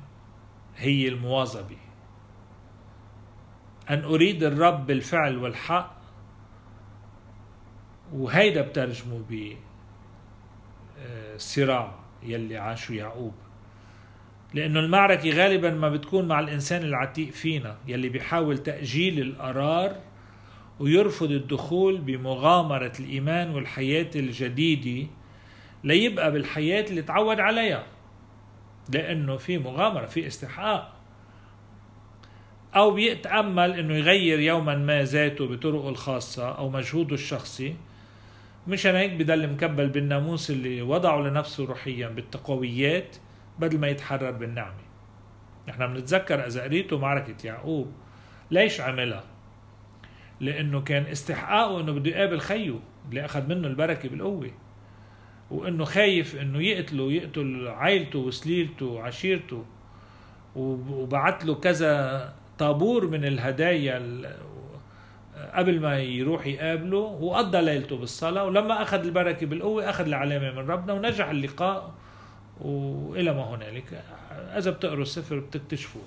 هي 0.76 1.08
المواظبة. 1.08 1.78
أن 3.90 4.04
أريد 4.04 4.44
الرب 4.44 4.88
بالفعل 4.88 5.38
والحق 5.38 5.98
وهيدا 8.14 8.62
بترجمه 8.62 9.24
بصراع 11.36 11.86
آه، 11.86 12.00
يلي 12.24 12.58
عاشوا 12.58 12.96
يعقوب. 12.96 13.34
لأنه 14.54 14.80
المعركة 14.80 15.30
غالبا 15.30 15.72
ما 15.72 15.90
بتكون 15.90 16.28
مع 16.28 16.40
الإنسان 16.40 16.82
العتيق 16.82 17.30
فينا 17.30 17.78
يلي 17.88 18.10
بيحاول 18.10 18.58
تأجيل 18.58 19.22
القرار 19.22 19.96
ويرفض 20.80 21.32
الدخول 21.32 21.98
بمغامرة 21.98 22.94
الإيمان 23.00 23.50
والحياة 23.50 24.10
الجديدة 24.16 25.08
ليبقى 25.84 26.32
بالحياة 26.32 26.86
اللي 26.90 27.02
تعود 27.02 27.40
عليها 27.40 27.86
لأنه 28.94 29.38
في 29.38 29.58
مغامرة 29.58 30.06
في 30.06 30.28
استحقاق 30.28 30.94
أو 32.76 32.92
بيتأمل 32.92 33.80
أنه 33.80 33.94
يغير 33.94 34.40
يوما 34.40 34.76
ما 34.76 35.04
ذاته 35.04 35.48
بطرقه 35.48 35.90
الخاصة 35.90 36.52
أو 36.58 36.70
مجهوده 36.70 37.14
الشخصي 37.14 37.76
مشان 38.68 38.96
هيك 38.96 39.12
بضل 39.12 39.54
مكبل 39.54 39.90
بالناموس 39.90 40.52
اللي 40.52 40.82
وضعه 40.82 41.22
لنفسه 41.22 41.66
روحيا 41.66 42.08
بالتقويات 42.08 43.16
بدل 43.60 43.80
ما 43.80 43.88
يتحرر 43.88 44.32
بالنعمة 44.32 44.88
نحن 45.68 45.94
بنتذكر 45.94 46.48
إذا 46.48 46.64
قريتوا 46.64 47.00
معركة 47.00 47.48
يعقوب 47.48 47.92
ليش 48.52 48.82
عملها؟ 48.82 49.24
لأنه 50.40 50.82
كان 50.82 51.06
استحقاقه 51.06 51.82
أنه 51.82 51.92
بده 51.92 52.12
يقابل 52.12 52.40
خيه 52.40 52.80
اللي 53.10 53.26
أخذ 53.26 53.48
منه 53.48 53.68
البركة 53.68 54.10
بالقوة. 54.10 54.52
وأنه 55.52 55.84
خايف 55.84 56.36
أنه 56.36 56.62
يقتله 56.62 57.12
يقتل 57.12 57.68
عائلته 57.68 58.20
وسليلته 58.20 58.86
وعشيرته. 58.86 59.66
وبعت 60.56 61.46
له 61.46 61.56
كذا 61.56 62.34
طابور 62.58 63.08
من 63.08 63.26
الهدايا 63.26 64.22
قبل 65.54 65.80
ما 65.80 66.00
يروح 66.00 66.48
يقابله. 66.48 66.98
وقضى 66.98 67.62
ليلته 67.62 67.98
بالصلاة. 67.98 68.44
ولما 68.44 68.82
أخذ 68.82 69.06
البركة 69.06 69.46
بالقوة 69.46 69.90
أخذ 69.90 70.06
العلامة 70.06 70.52
من 70.52 70.70
ربنا 70.70 70.94
ونجح 70.94 71.30
اللقاء. 71.30 71.94
وإلى 72.62 73.34
ما 73.34 73.44
هنالك. 73.44 74.04
إذا 74.32 74.72
بتقروا 74.72 75.02
السفر 75.02 75.40
بتكتشفوه. 75.40 76.04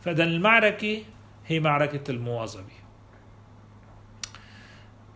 فإذا 0.00 0.24
المعركة 0.24 1.02
هي 1.46 1.60
معركة 1.60 2.10
المواظبة. 2.10 2.85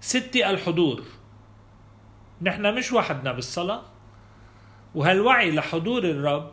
ستة 0.01 0.51
الحضور. 0.51 1.03
نحن 2.43 2.75
مش 2.75 2.93
وحدنا 2.93 3.33
بالصلاة. 3.33 3.83
وهالوعي 4.95 5.51
لحضور 5.51 6.05
الرب 6.05 6.53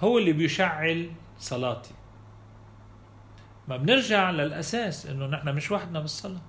هو 0.00 0.18
اللي 0.18 0.32
بيشعل 0.32 1.10
صلاتي. 1.38 1.94
ما 3.68 3.76
بنرجع 3.76 4.30
للأساس 4.30 5.06
إنه 5.06 5.26
نحن 5.26 5.54
مش 5.54 5.70
وحدنا 5.70 6.00
بالصلاة. 6.00 6.40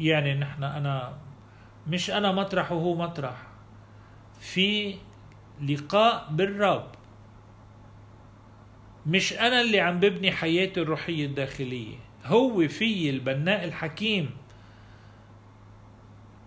يعني 0.00 0.34
نحن 0.34 0.64
أنا 0.64 1.18
مش 1.86 2.10
أنا 2.10 2.32
مطرح 2.32 2.72
وهو 2.72 2.94
مطرح. 2.94 3.42
في 4.40 4.94
لقاء 5.68 6.28
بالرب. 6.30 6.90
مش 9.06 9.32
أنا 9.32 9.60
اللي 9.60 9.80
عم 9.80 10.00
ببني 10.00 10.32
حياتي 10.32 10.82
الروحية 10.82 11.26
الداخلية. 11.26 11.96
هو 12.24 12.68
في 12.68 13.10
البناء 13.10 13.64
الحكيم. 13.64 14.45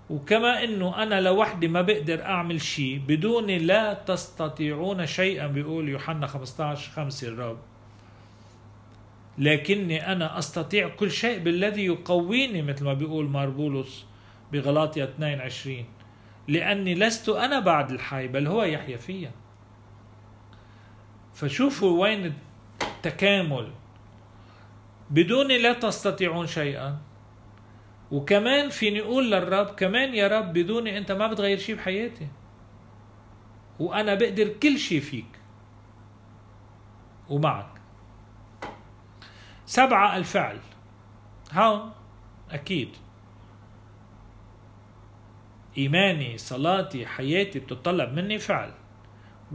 وكما 0.10 0.63
إنه 0.63 1.04
أنا 1.04 1.22
لوحدي 1.22 1.67
ما 1.67 1.82
بقدر 1.82 2.26
أعمل 2.26 2.62
شيء 2.62 3.02
بدون 3.08 3.48
لا 3.48 3.93
تستطيعون 3.93 5.06
شيئا 5.06 5.48
بيقول 5.48 5.89
يوحنا 5.89 6.28
15 6.28 6.91
5 6.91 7.28
الرب. 7.28 7.58
لكني 9.38 10.12
أنا 10.12 10.39
أستطيع 10.39 10.89
كل 10.89 11.12
شيء 11.12 11.39
بالذي 11.39 11.86
يقويني 11.86 12.62
مثل 12.62 12.86
ما 12.86 12.93
بيقول 12.93 13.30
ماربولوس 13.30 14.06
بغلاطيا 14.52 15.04
22 15.04 15.86
لأني 16.48 16.95
لست 16.95 17.30
أنا 17.30 17.60
بعد 17.60 17.91
الحي 17.91 18.28
بل 18.28 18.48
هو 18.48 18.63
يحيا 18.63 18.98
فيا. 18.98 19.32
فشوفوا 21.34 22.02
وين 22.02 22.34
التكامل. 22.82 23.72
بدون 25.10 25.48
لا 25.48 25.74
تستطيعون 25.74 26.48
شيئا. 26.48 26.98
وكمان 28.12 28.69
فيني 28.69 29.02
أقول 29.02 29.32
للرب 29.32 29.65
كمان 29.65 30.13
يا 30.13 30.28
رب 30.28 30.54
بدوني 30.54 30.98
أنت 30.98 31.12
ما 31.12 31.28
بتغير 31.28 31.58
شيء 31.58 31.76
بحياتي. 31.76 32.28
وأنا 33.80 34.15
بقدر 34.15 34.48
كل 34.48 34.78
شيء 34.78 35.00
فيك. 35.00 35.39
ومعك. 37.30 37.82
سبعة 39.65 40.17
الفعل. 40.17 40.60
هون 41.54 41.91
أكيد. 42.52 42.89
إيماني 45.78 46.38
صلاتي 46.38 47.06
حياتي 47.06 47.60
بتطلب 47.60 48.13
مني 48.13 48.39
فعل. 48.39 48.74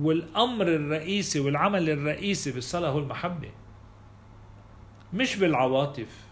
والأمر 0.00 0.66
الرئيسي 0.68 1.40
والعمل 1.40 1.90
الرئيسي 1.90 2.52
بالصلاة 2.52 2.88
هو 2.90 2.98
المحبة. 2.98 3.50
مش 5.12 5.36
بالعواطف 5.36 6.24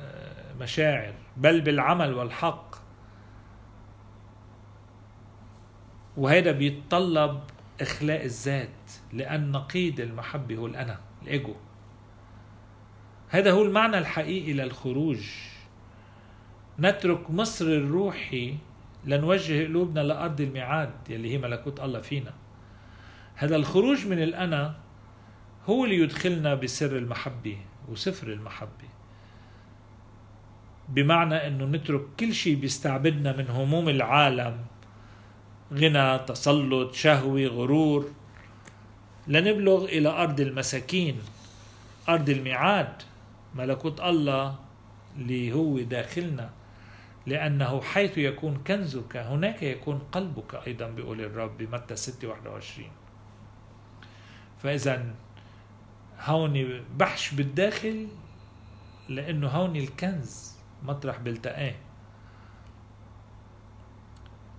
والمشاعر 0.00 1.14
بل 1.36 1.60
بالعمل 1.60 2.14
والحق. 2.14 2.76
وهذا 6.16 6.52
بيتطلب 6.52 7.40
إخلاء 7.80 8.24
الذات 8.24 8.92
لأن 9.12 9.52
نقيض 9.52 10.00
المحبة 10.00 10.56
هو 10.56 10.66
الأنا 10.66 11.00
الإيجو. 11.22 11.54
هذا 13.28 13.52
هو 13.52 13.62
المعنى 13.62 13.98
الحقيقي 13.98 14.52
للخروج. 14.52 15.20
نترك 16.78 17.30
مصر 17.30 17.64
الروحي 17.64 18.56
لنوجه 19.04 19.64
قلوبنا 19.64 20.00
لأرض 20.00 20.40
الميعاد 20.40 21.10
يلي 21.10 21.32
هي 21.34 21.38
ملكوت 21.38 21.80
الله 21.80 22.00
فينا. 22.00 22.32
هذا 23.34 23.56
الخروج 23.56 24.06
من 24.06 24.22
الأنا 24.22 24.76
هو 25.66 25.84
اللي 25.84 25.96
يدخلنا 25.96 26.54
بسر 26.54 26.96
المحبة 26.96 27.58
وسفر 27.88 28.32
المحبة. 28.32 28.88
بمعنى 30.88 31.46
أنه 31.46 31.64
نترك 31.64 32.02
كل 32.20 32.34
شيء 32.34 32.56
بيستعبدنا 32.56 33.36
من 33.36 33.48
هموم 33.50 33.88
العالم. 33.88 34.64
غنى 35.72 36.18
تسلط 36.18 36.94
شهوة 36.94 37.46
غرور. 37.46 38.10
لنبلغ 39.26 39.84
إلى 39.84 40.08
أرض 40.08 40.40
المساكين 40.40 41.18
أرض 42.08 42.28
الميعاد. 42.28 43.02
ملكوت 43.54 44.00
الله 44.00 44.56
اللي 45.16 45.52
هو 45.52 45.80
داخلنا. 45.80 46.50
لأنه 47.26 47.80
حيث 47.80 48.18
يكون 48.18 48.56
كنزك 48.66 49.16
هناك 49.16 49.62
يكون 49.62 49.98
قلبك 50.12 50.66
أيضا 50.66 50.88
بيقول 50.88 51.20
الرب 51.20 51.58
بمتى 51.58 51.96
6 51.96 52.28
21 52.28 52.90
فإذا 54.62 55.14
هون 56.20 56.84
بحش 56.96 57.34
بالداخل 57.34 58.08
لأنه 59.08 59.48
هون 59.48 59.76
الكنز. 59.76 60.57
مطرح 60.82 61.18
بيلتقاه 61.18 61.74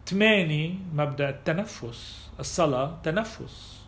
ثمانية 0.10 0.76
مبدأ 0.94 1.30
التنفس. 1.30 2.30
الصلاة 2.40 2.98
تنفس. 3.04 3.86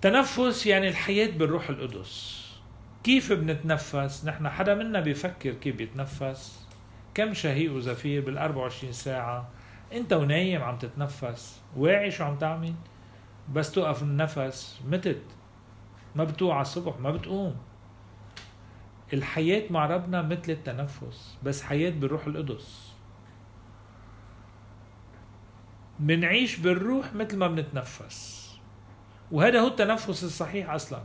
تنفس 0.00 0.66
يعني 0.66 0.88
الحياة 0.88 1.30
بالروح 1.30 1.68
القدس. 1.68 2.40
كيف 3.04 3.32
بنتنفس؟ 3.32 4.24
نحن 4.24 4.48
حدا 4.48 4.74
منا 4.74 5.00
بيفكر 5.00 5.52
كيف 5.52 5.76
بيتنفس؟ 5.76 6.66
كم 7.14 7.34
شهيق 7.34 7.72
وزفير 7.72 8.24
بال 8.24 8.38
24 8.38 8.92
ساعة؟ 8.92 9.48
انت 9.92 10.12
ونايم 10.12 10.62
عم 10.62 10.78
تتنفس. 10.78 11.60
واعي 11.76 12.10
شو 12.10 12.24
عم 12.24 12.38
تعمل؟ 12.38 12.74
بس 13.52 13.72
توقف 13.72 14.02
النفس. 14.02 14.80
متت. 14.88 15.22
ما 16.16 16.24
بتوعى 16.24 16.60
الصبح 16.60 16.98
ما 17.00 17.10
بتقوم. 17.10 17.56
الحياة 19.12 19.62
مع 19.70 19.86
ربنا 19.86 20.22
مثل 20.22 20.52
التنفس 20.52 21.38
بس 21.42 21.62
حياة 21.62 21.90
بالروح 21.90 22.26
القدس. 22.26 22.92
منعيش 26.00 26.56
بالروح 26.56 27.14
مثل 27.14 27.36
ما 27.36 27.48
بنتنفس. 27.48 28.40
وهذا 29.32 29.60
هو 29.60 29.68
التنفس 29.68 30.24
الصحيح 30.24 30.70
أصلا. 30.70 31.02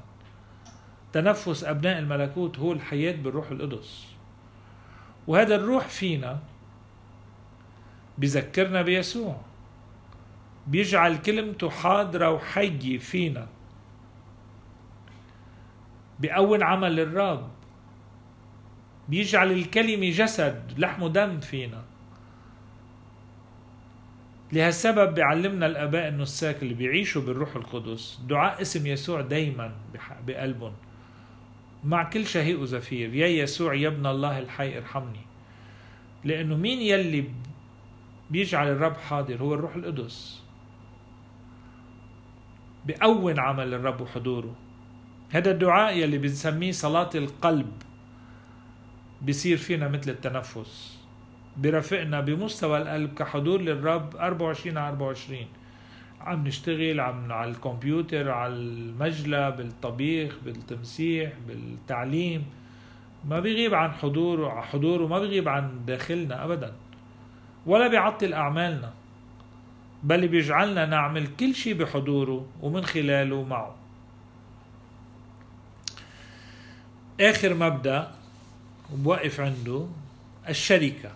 تنفس 1.13 1.63
أبناء 1.63 1.99
الملكوت 1.99 2.59
هو 2.59 2.71
الحياة 2.71 3.15
بالروح 3.15 3.51
القدس. 3.51 4.07
وهذا 5.27 5.55
الروح 5.55 5.87
فينا 5.87 6.39
بذكرنا 8.17 8.81
بيسوع. 8.81 9.41
بيجعل 10.67 11.17
كلمته 11.17 11.69
حاضرة 11.69 12.31
وحية 12.31 12.97
فينا. 12.97 13.47
بأول 16.19 16.63
عمل 16.63 16.99
الرب 16.99 17.49
بيجعل 19.09 19.51
الكلمة 19.51 20.09
جسد 20.09 20.73
لحم 20.77 21.03
ودم 21.03 21.39
فينا. 21.39 21.83
لهالسبب 24.51 25.13
بيعلمنا 25.13 25.65
الآباء 25.65 26.07
النساك 26.07 26.63
اللي 26.63 26.73
بيعيشوا 26.73 27.21
بالروح 27.21 27.55
القدس 27.55 28.19
دعاء 28.27 28.61
اسم 28.61 28.87
يسوع 28.87 29.21
دايما 29.21 29.71
بقلبهم. 30.27 30.73
مع 31.83 32.03
كل 32.03 32.25
شهيق 32.25 32.59
وزفير 32.59 33.13
يا 33.13 33.27
يسوع 33.27 33.73
يا 33.73 33.87
ابن 33.87 34.05
الله 34.05 34.39
الحي 34.39 34.77
ارحمني. 34.77 35.19
لأنه 36.23 36.55
مين 36.55 36.81
يلي 36.81 37.25
بيجعل 38.29 38.67
الرب 38.67 38.97
حاضر؟ 38.97 39.41
هو 39.41 39.53
الروح 39.53 39.75
القدس. 39.75 40.41
بأون 42.85 43.39
عمل 43.39 43.73
الرب 43.73 44.01
وحضوره. 44.01 44.55
هذا 45.29 45.51
الدعاء 45.51 45.97
يلي 45.97 46.17
بنسميه 46.17 46.71
صلاة 46.71 47.09
القلب. 47.15 47.71
بصير 49.21 49.57
فينا 49.57 49.87
مثل 49.87 50.11
التنفس. 50.11 50.99
برافقنا 51.57 52.21
بمستوى 52.21 52.77
القلب 52.77 53.13
كحضور 53.13 53.61
للرب 53.61 54.15
24 54.15 54.77
على 54.77 54.89
24 54.89 55.47
عم 56.21 56.47
نشتغل 56.47 56.99
عم 56.99 57.31
على 57.31 57.51
الكمبيوتر 57.51 58.31
على 58.31 58.53
المجلى 58.53 59.51
بالطبيخ 59.51 60.35
بالتمسيح 60.45 61.31
بالتعليم. 61.47 62.45
ما 63.29 63.39
بيغيب 63.39 63.73
عن 63.73 63.91
حضوره 63.91 64.61
حضوره 64.61 65.07
ما 65.07 65.19
بيغيب 65.19 65.49
عن 65.49 65.85
داخلنا 65.85 66.43
ابدا. 66.43 66.73
ولا 67.65 67.87
بيعطل 67.87 68.33
أعمالنا. 68.33 68.93
بل 70.03 70.27
بيجعلنا 70.27 70.85
نعمل 70.85 71.27
كل 71.27 71.55
شيء 71.55 71.73
بحضوره 71.73 72.45
ومن 72.61 72.85
خلاله 72.85 73.43
معه. 73.43 73.75
آخر 77.21 77.53
مبدأ 77.53 78.11
بوقف 78.89 79.39
عنده 79.39 79.87
الشركة. 80.49 81.11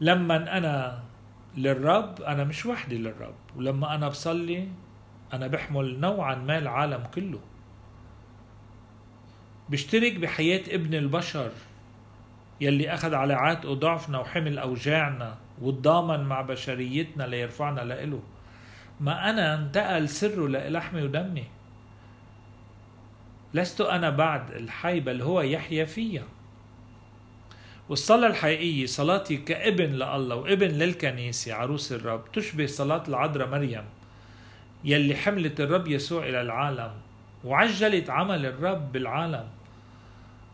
لما 0.00 0.56
أنا 0.58 1.02
للرب 1.56 2.22
أنا 2.22 2.44
مش 2.44 2.66
وحدي 2.66 2.98
للرب. 2.98 3.34
ولما 3.56 3.94
أنا 3.94 4.08
بصلي 4.08 4.68
أنا 5.32 5.46
بحمل 5.46 6.00
نوعا 6.00 6.34
ما 6.34 6.58
العالم 6.58 7.04
كله. 7.14 7.40
بشترك 9.68 10.16
بحياة 10.18 10.62
ابن 10.68 10.94
البشر 10.94 11.50
يلي 12.60 12.94
أخذ 12.94 13.14
على 13.14 13.34
عاتقه 13.34 13.74
ضعفنا 13.74 14.18
وحمل 14.18 14.58
أوجاعنا 14.58 15.36
وتضامن 15.62 16.24
مع 16.24 16.40
بشريتنا 16.40 17.24
ليرفعنا 17.24 17.80
لإله. 17.80 18.22
ما 19.00 19.30
أنا 19.30 19.54
انتقل 19.54 20.08
سره 20.08 20.48
لحمي 20.48 21.02
ودمي. 21.02 21.44
لست 23.54 23.80
أنا 23.80 24.10
بعد 24.10 24.50
الحي 24.50 25.00
بل 25.00 25.22
هو 25.22 25.40
يحيا 25.40 25.84
فيا 25.84 26.24
والصلاة 27.88 28.28
الحقيقية 28.28 28.86
صلاتي 28.86 29.36
كابن 29.36 29.92
لله 29.92 30.36
وابن 30.36 30.68
للكنيسة 30.68 31.54
عروس 31.54 31.92
الرب 31.92 32.32
تشبه 32.32 32.66
صلاة 32.66 33.02
العذراء 33.08 33.48
مريم 33.48 33.84
يلي 34.84 35.16
حملت 35.16 35.60
الرب 35.60 35.88
يسوع 35.88 36.28
إلى 36.28 36.40
العالم 36.40 36.92
وعجلت 37.44 38.10
عمل 38.10 38.46
الرب 38.46 38.92
بالعالم. 38.92 39.48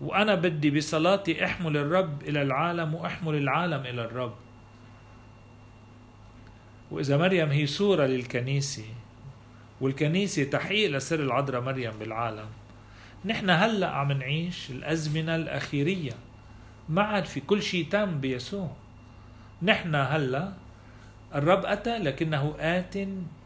وأنا 0.01 0.35
بدي 0.35 0.71
بصلاتي 0.71 1.45
أحمل 1.45 1.77
الرب 1.77 2.23
إلى 2.23 2.43
العالم 2.43 2.95
وأحمل 2.95 3.35
العالم 3.35 3.81
إلى 3.81 4.05
الرب. 4.05 4.35
وإذا 6.91 7.17
مريم 7.17 7.49
هي 7.49 7.67
صورة 7.67 8.07
للكنيسة 8.07 8.85
والكنيسة 9.81 10.45
تحقيق 10.45 10.91
لسر 10.91 11.21
العذراء 11.21 11.61
مريم 11.61 11.93
بالعالم. 12.01 12.49
نحن 13.25 13.51
هلأ 13.51 13.91
عم 13.91 14.13
نعيش 14.13 14.71
الأزمنة 14.71 15.37
الأخيرية. 15.37 16.13
ما 16.89 17.03
عاد 17.03 17.25
في 17.25 17.41
كل 17.41 17.63
شيء 17.63 17.87
تم 17.91 18.21
بيسوع. 18.21 18.71
نحن 19.63 19.95
هلا 19.95 20.53
الرب 21.35 21.67
أتى 21.67 21.99
لكنه 21.99 22.55
آت 22.61 22.95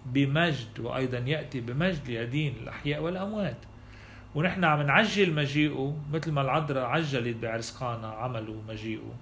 بمجد 0.06 0.80
وأيضا 0.80 1.18
يأتي 1.18 1.60
بمجد 1.60 2.08
ليدين 2.08 2.54
الأحياء 2.62 3.02
والأموات. 3.02 3.56
ونحن 4.34 4.64
عم 4.64 4.82
نعجل 4.82 5.32
مجيئه 5.32 5.96
مثل 6.12 6.32
ما 6.32 6.40
العذراء 6.40 6.84
عجلت 6.84 7.36
بعرسقانا 7.36 8.08
عملوا 8.08 8.62
مجيئه. 8.68 9.14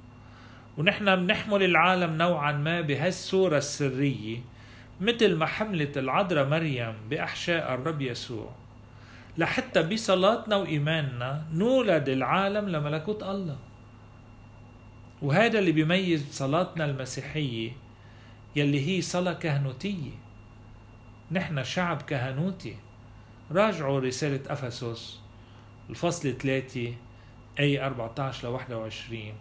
ونحن 0.79 1.17
بنحمل 1.17 1.63
العالم 1.63 2.19
نوعا 2.19 2.53
ما 2.53 2.81
بهالصورة 2.81 3.57
السرية 3.57 4.39
مثل 5.01 5.37
ما 5.37 5.47
حملت 5.47 5.99
العذراء 5.99 6.49
مريم 6.49 6.95
بأحشاء 7.11 7.75
الرب 7.75 8.03
يسوع. 8.03 8.62
لحتى 9.39 9.83
بصلاتنا 9.83 10.57
وإيماننا 10.57 11.45
نولد 11.53 12.09
العالم 12.09 12.69
لملكوت 12.69 13.23
الله. 13.23 13.57
وهذا 15.23 15.59
اللي 15.59 15.73
بيميز 15.73 16.33
صلاتنا 16.33 16.85
المسيحية 16.85 17.73
يلي 18.57 18.89
هي 18.89 19.03
صلاة 19.03 19.33
كهنوتية. 19.33 20.11
نحن 21.31 21.65
شعب 21.65 22.03
كهنوتي. 22.03 22.77
راجعوا 23.51 24.01
رسالة 24.01 24.41
أفسس 24.53 25.21
الفصل 25.91 26.33
3 26.33 26.95
أي 27.59 27.87
14 27.87 28.49
ل 28.49 28.51
21 28.51 29.33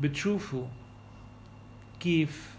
بتشوفوا 0.00 0.66
كيف 2.00 2.53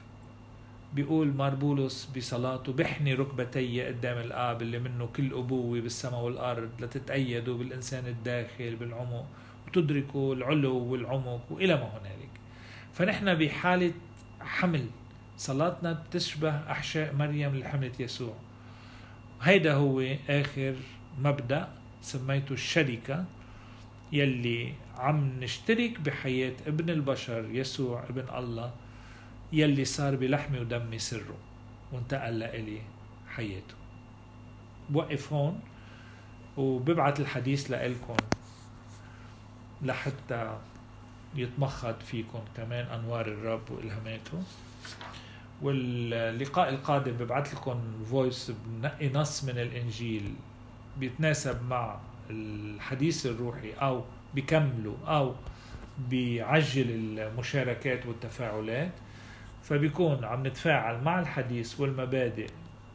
بيقول 0.96 1.28
ماربولوس 1.34 2.06
بصلاته 2.18 2.74
بحني 2.74 3.14
ركبتي 3.14 3.84
قدام 3.84 4.18
الآب 4.18 4.62
اللي 4.62 4.80
منه 4.80 5.06
كل 5.16 5.34
أبوة 5.34 5.82
بالسماء 5.82 6.22
والأرض 6.22 6.70
لتتأيدوا 6.80 7.58
بالإنسان 7.58 8.08
الداخل 8.08 8.76
بالعمق 8.76 9.26
تدركوا 9.74 10.36
العلو 10.36 10.78
والعمق 10.78 11.42
وإلى 11.50 11.74
ما 11.76 11.84
هنالك. 11.84 12.30
فنحن 12.94 13.34
بحالة 13.34 13.92
حمل 14.40 14.86
صلاتنا 15.38 15.94
بتشبه 15.94 16.72
أحشاء 16.72 17.16
مريم 17.16 17.54
اللي 17.54 17.66
حملت 17.66 18.00
يسوع. 18.00 18.34
هيدا 19.42 19.74
هو 19.74 20.02
آخر 20.30 20.76
مبدأ 21.20 21.68
سميته 22.02 22.54
الشركة 22.54 23.26
يلي 24.12 24.74
عم 24.98 25.40
نشترك 25.40 26.00
بحياة 26.00 26.54
ابن 26.68 26.90
البشر 26.90 27.46
يسوع 27.52 28.04
ابن 28.10 28.26
الله 28.38 28.72
يلي 29.54 29.86
صار 29.86 30.16
بلحمي 30.16 30.60
ودمي 30.60 31.00
سره 31.00 31.38
وانتقل 31.92 32.40
لإلي 32.40 32.82
حياته. 33.28 33.76
بوقف 34.90 35.34
هون 35.34 35.60
وببعت 36.58 37.20
الحديث 37.20 37.72
لإلكم 37.72 38.18
لحتى 39.82 40.58
يتمخض 41.36 42.00
فيكم 42.00 42.40
كمان 42.58 42.86
أنوار 42.86 43.28
الرب 43.28 43.72
وإلهاماته. 43.72 44.44
واللقاء 45.62 46.70
القادم 46.70 47.12
ببعث 47.12 47.54
لكم 47.54 47.82
فويس 48.12 48.52
بنقي 48.66 49.10
نص 49.10 49.44
من 49.44 49.60
الإنجيل 49.60 50.34
بيتناسب 51.00 51.70
مع 51.70 52.00
الحديث 52.30 53.26
الروحي 53.26 53.74
أو 53.74 54.04
بيكملوا 54.34 54.96
أو 55.08 55.36
بيعجل 56.10 56.90
المشاركات 57.20 58.06
والتفاعلات. 58.06 58.92
فبيكون 59.70 60.26
عم 60.26 60.48
نتفاعل 60.48 61.04
مع 61.04 61.20
الحديث 61.20 61.80
والمبادئ. 61.80 62.50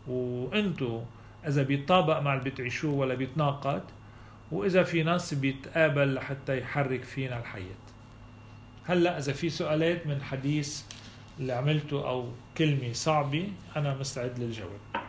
وانتو 0.09 1.03
إذا 1.47 1.63
بيطابق 1.63 2.21
مع 2.21 2.35
اللي 2.35 2.51
بتعيشوه 2.51 2.95
ولا 2.95 3.15
بيتناقض 3.15 3.83
وإذا 4.53 4.83
في 4.83 5.05
نص 5.05 5.35
بيتقابل 5.35 6.15
لحتى 6.15 6.59
يحرك 6.59 7.05
فينا 7.05 7.39
الحياة. 7.39 7.81
هلأ 8.85 9.19
إذا 9.19 9.33
في 9.33 9.51
سؤالات 9.51 10.07
من 10.07 10.23
حديث 10.23 10.83
اللي 11.41 11.53
عملته 11.53 12.09
أو 12.09 12.29
كلمة 12.59 12.93
صعبة 12.93 13.49
أنا 13.77 13.95
مستعد 13.95 14.39
للجواب. 14.39 15.00